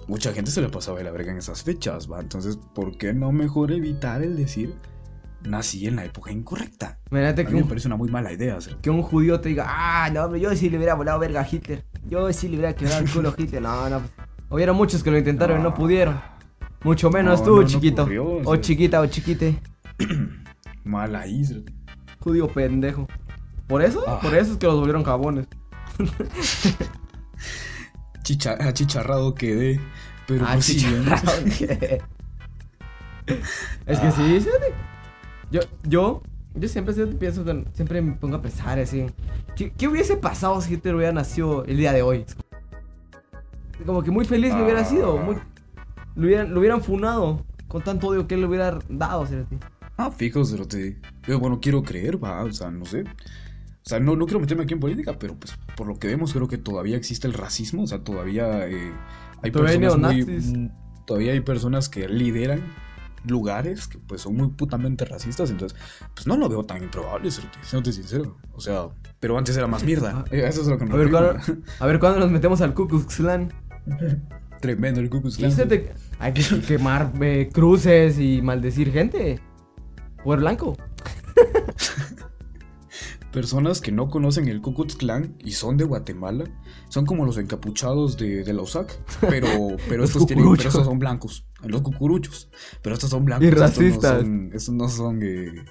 [0.09, 2.20] mucha gente se le pasaba de la verga en esas fechas, va.
[2.20, 4.74] Entonces, ¿por qué no mejor evitar el decir
[5.45, 6.99] nací en la época incorrecta?
[7.11, 8.82] Imagínate A que mí me un, parece una muy mala idea, cerote.
[8.82, 11.49] que un judío te diga, ah, no, hombre, yo sí le hubiera volado verga a
[11.51, 11.84] Hitler.
[12.09, 13.62] Yo sí le hubiera quebrado el culo a Hitler.
[13.62, 14.03] No, no.
[14.51, 15.74] Hubieron muchos que lo intentaron y no No.
[15.74, 16.20] pudieron.
[16.84, 18.03] Mucho menos No, tú, no, no chiquito.
[18.03, 18.61] ocurrió, o o sea.
[18.61, 19.59] chiquita o chiquite.
[20.84, 21.72] Mala cerote.
[22.20, 23.07] Judío pendejo.
[23.68, 24.18] Por eso, Ah.
[24.20, 25.47] por eso es que los volvieron jabones.
[28.22, 29.80] Chicha- achicharrado quedé.
[30.26, 31.32] Pero Ah, sí, chicharrado.
[33.86, 34.74] es que sí, fíjate.
[35.53, 36.22] Yo, yo,
[36.55, 37.44] yo siempre, siempre pienso,
[37.74, 39.07] siempre me pongo a pensar así.
[39.55, 42.24] ¿Qué, qué hubiese pasado si Hitler hubiera nacido el día de hoy?
[43.84, 45.16] Como que muy feliz me hubiera sido.
[45.18, 45.36] Muy,
[46.16, 49.59] lo, hubieran, lo hubieran funado con tanto odio que él le hubiera dado, fíjate.
[49.96, 50.98] Ah, fijo, cerote.
[51.26, 53.03] Yo, bueno, quiero creer, va, o sea, no sé.
[53.03, 56.32] O sea, no, no quiero meterme aquí en política, pero pues por lo que vemos
[56.32, 58.92] creo que todavía existe el racismo, o sea, todavía eh,
[59.42, 60.70] hay Todavía hay personas muy- neonazis.
[61.05, 62.61] todavía hay personas que lideran
[63.27, 65.79] lugares que pues son muy putamente racistas, entonces
[66.14, 68.37] pues no lo veo tan improbable, siéndote sincero.
[68.53, 68.89] O sea,
[69.20, 70.25] pero antes era más mierda.
[70.31, 71.11] eh, Eso es lo que me A ver.
[71.11, 71.37] ¿cuándo,
[71.81, 73.53] a ver cuándo nos metemos al Ku Klux Klan.
[74.61, 75.51] Tremendo el Ku Klux Klan.
[76.18, 79.41] Hay que quemar eh, cruces y maldecir gente.
[80.23, 80.77] Poder blanco.
[83.33, 86.45] Personas que no conocen el Ku Klux Klan y son de Guatemala
[86.91, 89.49] son como los encapuchados de, de la USAC, pero,
[89.89, 92.51] pero, estos tienen, pero estos son blancos, los cucuruchos,
[92.83, 93.45] pero estos son blancos.
[93.45, 94.14] Y estos racistas.
[94.14, 95.64] No son, estos no son, eh,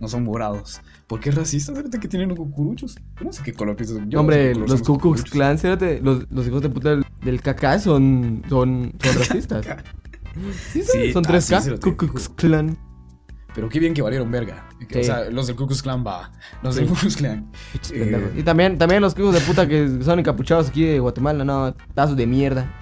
[0.00, 0.80] no son morados.
[1.06, 1.76] ¿Por qué racistas?
[1.76, 2.96] Fíjate que tienen los cucuruchos.
[3.18, 3.98] Yo no sé qué color piensan.
[3.98, 5.30] yo no sé Hombre, los Ku Klux cucuruchos.
[5.30, 7.40] Klan, fíjate, los, los hijos de puta del, del
[7.80, 9.66] son, son, son racistas.
[10.72, 11.40] Sí, sí, Sí, son ah, 3K.
[11.40, 12.30] sí, sí lo Ku Klux.
[12.30, 12.78] Klan.
[13.58, 14.68] Pero qué bien que valieron verga.
[14.88, 15.00] Sí.
[15.00, 16.30] O sea, los del Ku Klux Klan va.
[16.62, 16.82] Los Sí.
[16.82, 17.50] del Ku Klux Klan.
[17.92, 18.32] Eh.
[18.36, 22.16] Y también, también los hijos de puta que son encapuchados aquí de Guatemala, no, tazos
[22.16, 22.72] de mierda.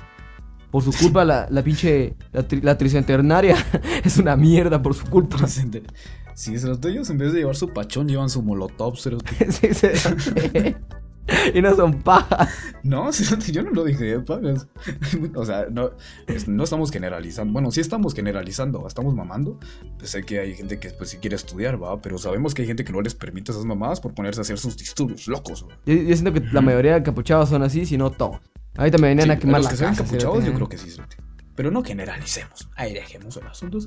[0.70, 2.14] Por su culpa, la, la pinche.
[2.34, 3.56] La, tri- la tricentenaria
[4.04, 5.38] es una mierda por su culpa.
[5.48, 9.32] Sí, se los ellos en vez de llevar su pachón llevan su molotov, cerote.
[9.50, 9.86] Sí, sí.
[11.54, 12.48] y no son pajas.
[12.82, 13.10] No,
[13.52, 14.66] yo no lo dije de pagas.
[15.34, 15.90] O sea, no,
[16.26, 17.52] es- no estamos generalizando.
[17.52, 19.58] Bueno, sí estamos generalizando, estamos mamando.
[19.98, 22.68] Pues sé que hay gente que pues sí quiere estudiar, va, pero sabemos que hay
[22.68, 25.66] gente que no les permite esas mamadas por ponerse a hacer sus disturbios locos.
[25.84, 28.40] Yo, yo siento que la mayoría de encapuchados son así, si no todos.
[28.76, 29.92] Ahorita me venían Sí, a quemar los la que casa.
[30.02, 30.46] encapuchados, cerote.
[30.46, 31.16] yo creo que sí, cerote.
[31.54, 32.68] Pero no generalicemos.
[32.76, 33.78] Ahí dejemos el asunto.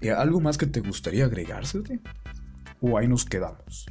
[0.00, 2.00] Eh, ¿Algo más que te gustaría agregar, cerote?
[2.80, 3.86] O ahí nos quedamos.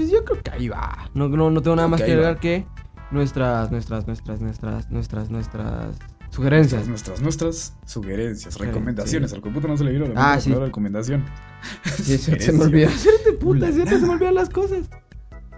[0.00, 1.10] Pues yo creo que ahí va.
[1.14, 2.28] No, no, no tengo nada Creo más que que ahí va.
[2.30, 2.66] agregar que
[3.10, 5.96] nuestras, nuestras, nuestras, nuestras, nuestras, nuestras
[6.30, 6.88] sugerencias.
[6.88, 9.30] Nuestras, nuestras sugerencias, Sugerencias, recomendaciones.
[9.30, 9.36] sí.
[9.36, 10.48] Al computo no se le vieron Ah, la sí.
[10.48, 11.24] palabra recomendación.
[12.02, 12.88] Sí, se, se me olvidó.
[12.88, 13.72] Hacerte puta, Ula.
[13.72, 14.88] siempre se me olvidan las cosas.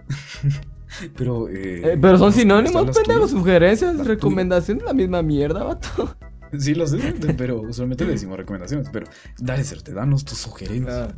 [1.16, 3.30] Pero, eh, Eh, pero son ¿están sinónimos, tuyas?
[3.30, 6.16] Sugerencias, Las recomendaciones, la misma mierda, vato.
[6.59, 8.88] Sí, lo sé, pero usualmente le decimos recomendaciones.
[8.93, 9.07] Pero
[9.38, 11.14] dale, Certe, danos tus sugerencias.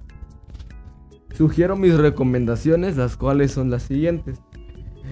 [1.34, 4.40] Sugiero mis recomendaciones, las cuales son las siguientes.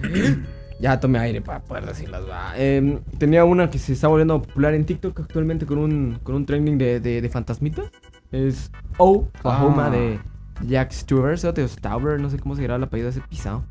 [0.81, 2.23] ya tomé aire para poder decirlas.
[2.57, 6.47] Em, tenía una que se está volviendo popular en TikTok actualmente con un, con un
[6.47, 7.87] trending de, de, de fantasmitas.
[8.31, 9.91] Es Oklahoma Ah.
[9.91, 10.19] de
[10.67, 13.65] Jack Stewart, o Stauber, no sé cómo se dirá el apellido de ese pisado.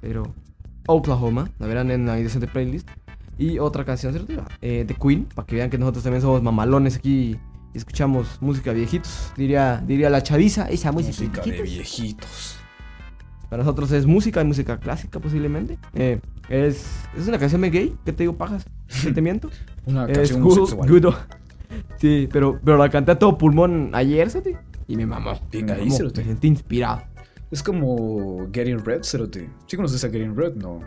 [0.00, 0.32] Pero
[0.86, 2.88] Oklahoma, la verán en la edición de playlist.
[3.38, 4.44] Y otra canción ¿cierto?
[4.62, 7.36] Eh, de Queen, para que vean que nosotros también somos mamalones aquí
[7.76, 9.32] y escuchamos música de viejitos.
[9.36, 12.56] Diría, diría la chaviza, esa música, Música de viejitos.
[13.50, 15.78] Para nosotros es música, música clásica posiblemente.
[15.94, 16.18] Eh,
[16.48, 18.64] es, es una canción de gay, que te digo pajas,
[19.02, 19.50] que te miento.
[19.84, 21.14] Una es canción good, good.
[21.98, 24.40] Sí, pero, pero la canté a todo pulmón ayer, ¿sí?
[24.88, 25.38] Y me mamó.
[25.52, 26.10] Bien Me ahí, mamó.
[26.16, 27.02] Me sentí inspirado.
[27.50, 29.50] Es como Getting Red, Cerote.
[29.66, 30.54] ¿Sí conoces a Getting Red?
[30.54, 30.80] No.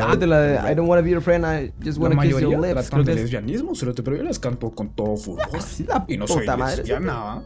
[0.00, 0.72] Ah, de la de.
[0.72, 2.88] I don't wanna be your friend, I just wanna kiss your lips.
[2.88, 5.46] tratan de lesbianismo, Cerote, pero yo las canto con todo furor.
[5.62, 7.42] Sí, la Y no soy madre, lesbiana.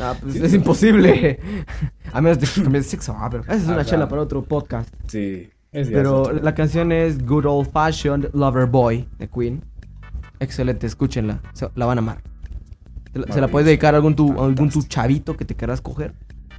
[0.00, 0.56] Ah, pues Sí, es sí.
[0.56, 1.38] imposible.
[2.12, 3.14] A menos de que cambies de sexo.
[3.16, 3.84] Ah, pero esa es una Ajá.
[3.84, 4.92] chela para otro podcast.
[5.08, 5.50] Sí.
[5.70, 9.64] Es Pero la canción es Good Old Fashioned Lover Boy de Queen.
[10.40, 11.40] Excelente, escúchenla.
[11.54, 12.22] Se- la van a amar.
[13.12, 15.54] Se la, se la puedes dedicar a algún tu, a algún tu chavito que te
[15.54, 16.12] querrás coger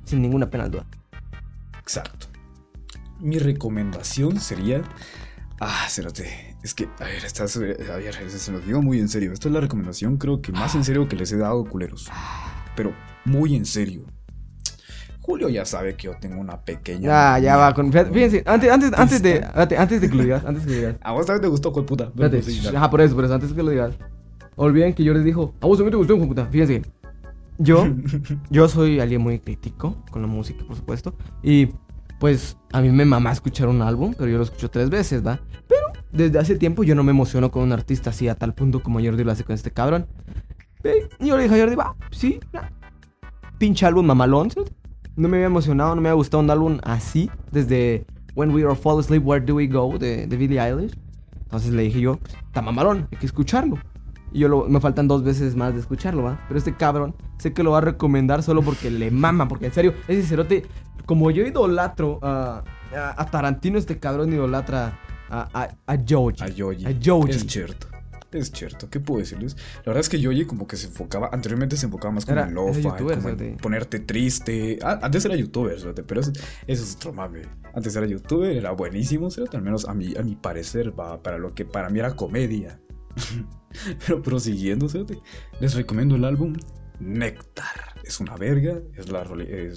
[0.05, 0.85] sin ninguna pena duda.
[1.79, 2.27] Exacto.
[3.23, 4.81] Mi recomendación sería.
[5.59, 6.55] Ah, espérate.
[6.61, 7.55] Es que, a ver, estás.
[7.57, 9.31] eh, A ver, se lo digo muy en serio.
[9.31, 12.09] Esta es la recomendación, creo que más en serio que les he dado, culeros.
[12.75, 12.93] Pero
[13.25, 14.03] muy en serio.
[15.21, 17.07] Julio ya sabe que yo tengo una pequeña.
[17.07, 17.73] Ya, ya va.
[17.73, 20.87] Con, fíjense, antes, antes, antes, de, antes de que lo digas, antes de que lo
[20.87, 20.95] digas.
[21.01, 22.05] A vos también te gustó, puta.
[22.05, 22.43] Espérate,
[22.75, 23.95] ajá, por eso, por eso, antes de que lo digas.
[24.55, 26.45] Olviden que yo les dijo, a vos también te gustó, puta.
[26.47, 26.81] Fíjense,
[27.57, 27.87] yo,
[28.49, 31.15] yo soy alguien muy crítico con la música, por supuesto.
[31.41, 31.69] Y
[32.23, 35.41] pues a mí me mama escuchar un álbum, pero yo lo escucho tres veces, ¿va?
[35.67, 35.81] Pero
[36.13, 39.01] desde hace tiempo yo no me emociono con un artista así a tal punto como
[39.03, 40.07] Jordi lo hace con este cabrón.
[41.19, 42.71] Y yo le dije a Jordi, va, sí, ya.
[43.57, 44.47] pinche álbum mamalón.
[45.17, 48.05] No me había emocionado, no me había gustado un álbum así desde
[48.35, 50.97] When We Are Fall Asleep, Where Do We Go de, de Billie Eilish.
[51.41, 53.77] Entonces le dije yo, pues, está mamalón, hay que escucharlo.
[54.31, 56.39] Y yo lo- me faltan dos veces más de escucharlo, ¿va?
[56.47, 59.73] Pero este cabrón sé que lo va a recomendar solo porque le mama, porque en
[59.73, 60.63] serio, ese cerote,
[61.05, 64.99] como yo idolatro a, a, a Tarantino, este cabrón idolatra
[65.29, 66.43] a, a, a Joji.
[66.43, 66.85] A Yoyi.
[66.85, 67.31] A Yoji.
[67.31, 67.87] Es cierto.
[68.31, 68.89] Es cierto.
[68.89, 69.55] ¿Qué puedo decirles?
[69.77, 72.49] La verdad es que Yoyi como que se enfocaba, anteriormente se enfocaba más como Era-
[72.49, 74.79] en youtuber, como en ponerte triste.
[74.81, 76.31] Ah, antes era youtuber, fíjate, pero eso,
[76.65, 77.43] eso es otro mame.
[77.75, 81.37] Antes era youtuber, era buenísimo, fíjate, al menos a mi, a mi parecer, va, para
[81.37, 82.79] lo que para mí era comedia.
[84.07, 85.19] pero prosiguiendo, fíjate,
[85.59, 86.53] les recomiendo el álbum
[86.99, 87.93] Néctar.
[88.03, 89.25] Es una verga, es la,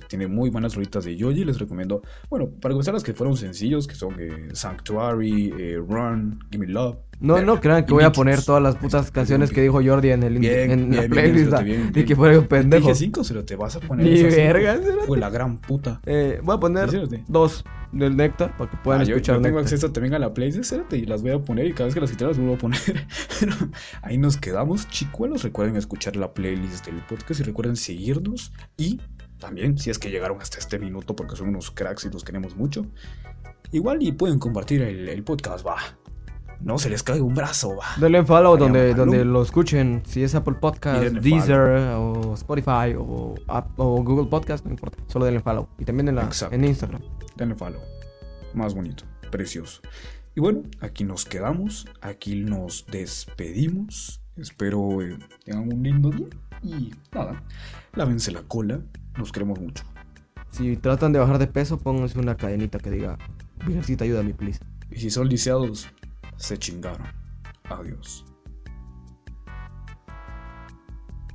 [0.08, 1.44] tiene muy buenas rolitas de Yoyi.
[1.44, 6.40] Les recomiendo, bueno, para comenzar las que fueron sencillos, que son eh, Sanctuary, eh, Run,
[6.50, 6.98] Give Me Love.
[7.18, 10.10] No, no crean que Y voy a poner todas las putas canciones que dijo Jordi
[10.10, 11.62] en, el, Bien, en la bien, playlist.
[11.62, 12.06] bien, bien.
[12.06, 12.88] que fuera un pendejo.
[12.88, 14.78] Dije cinco, pero te vas a poner Ni verga.
[15.06, 16.00] Fue la gran puta.
[16.04, 16.90] Eh, voy a poner
[17.26, 20.58] dos del Néctar para que puedan Ah, escuchar yo tengo acceso también a la playlist,
[20.58, 22.58] espérate, y las voy a poner y cada vez que las quite las vuelvo a
[22.58, 22.80] poner.
[23.40, 23.52] Pero
[24.02, 25.42] ahí nos quedamos, chicuelos.
[25.42, 28.52] Recuerden escuchar la playlist del podcast y recuerden seguirnos.
[28.76, 29.00] Y
[29.38, 32.56] también, si es que llegaron hasta este minuto, porque son unos cracks y los queremos
[32.56, 32.86] mucho,
[33.72, 35.76] igual y pueden compartir el, el podcast, va.
[36.60, 37.84] No se les caiga un brazo, va.
[38.00, 40.02] Denle en follow donde, donde lo escuchen.
[40.06, 43.34] Si es Apple Podcast, denle Deezer o Spotify o,
[43.76, 44.98] Google Podcast, no importa.
[45.06, 45.68] Solo denle follow.
[45.78, 47.02] Y también en, la, en Instagram.
[47.36, 47.80] Denle follow.
[48.54, 49.82] Más bonito, precioso.
[50.34, 54.20] Y bueno, aquí nos quedamos, aquí nos despedimos.
[54.36, 56.26] Espero eh, tengan un lindo día.
[56.62, 57.42] Y nada,
[57.94, 58.80] lávense la cola.
[59.16, 59.84] Nos queremos mucho.
[60.50, 63.18] Si tratan de bajar de peso, pónganse una cadenita que diga
[63.64, 64.60] Virgencita, ayúdame, please.
[64.90, 65.88] Y si son lisiados,
[66.36, 67.06] se chingaron.
[67.64, 68.25] Adiós.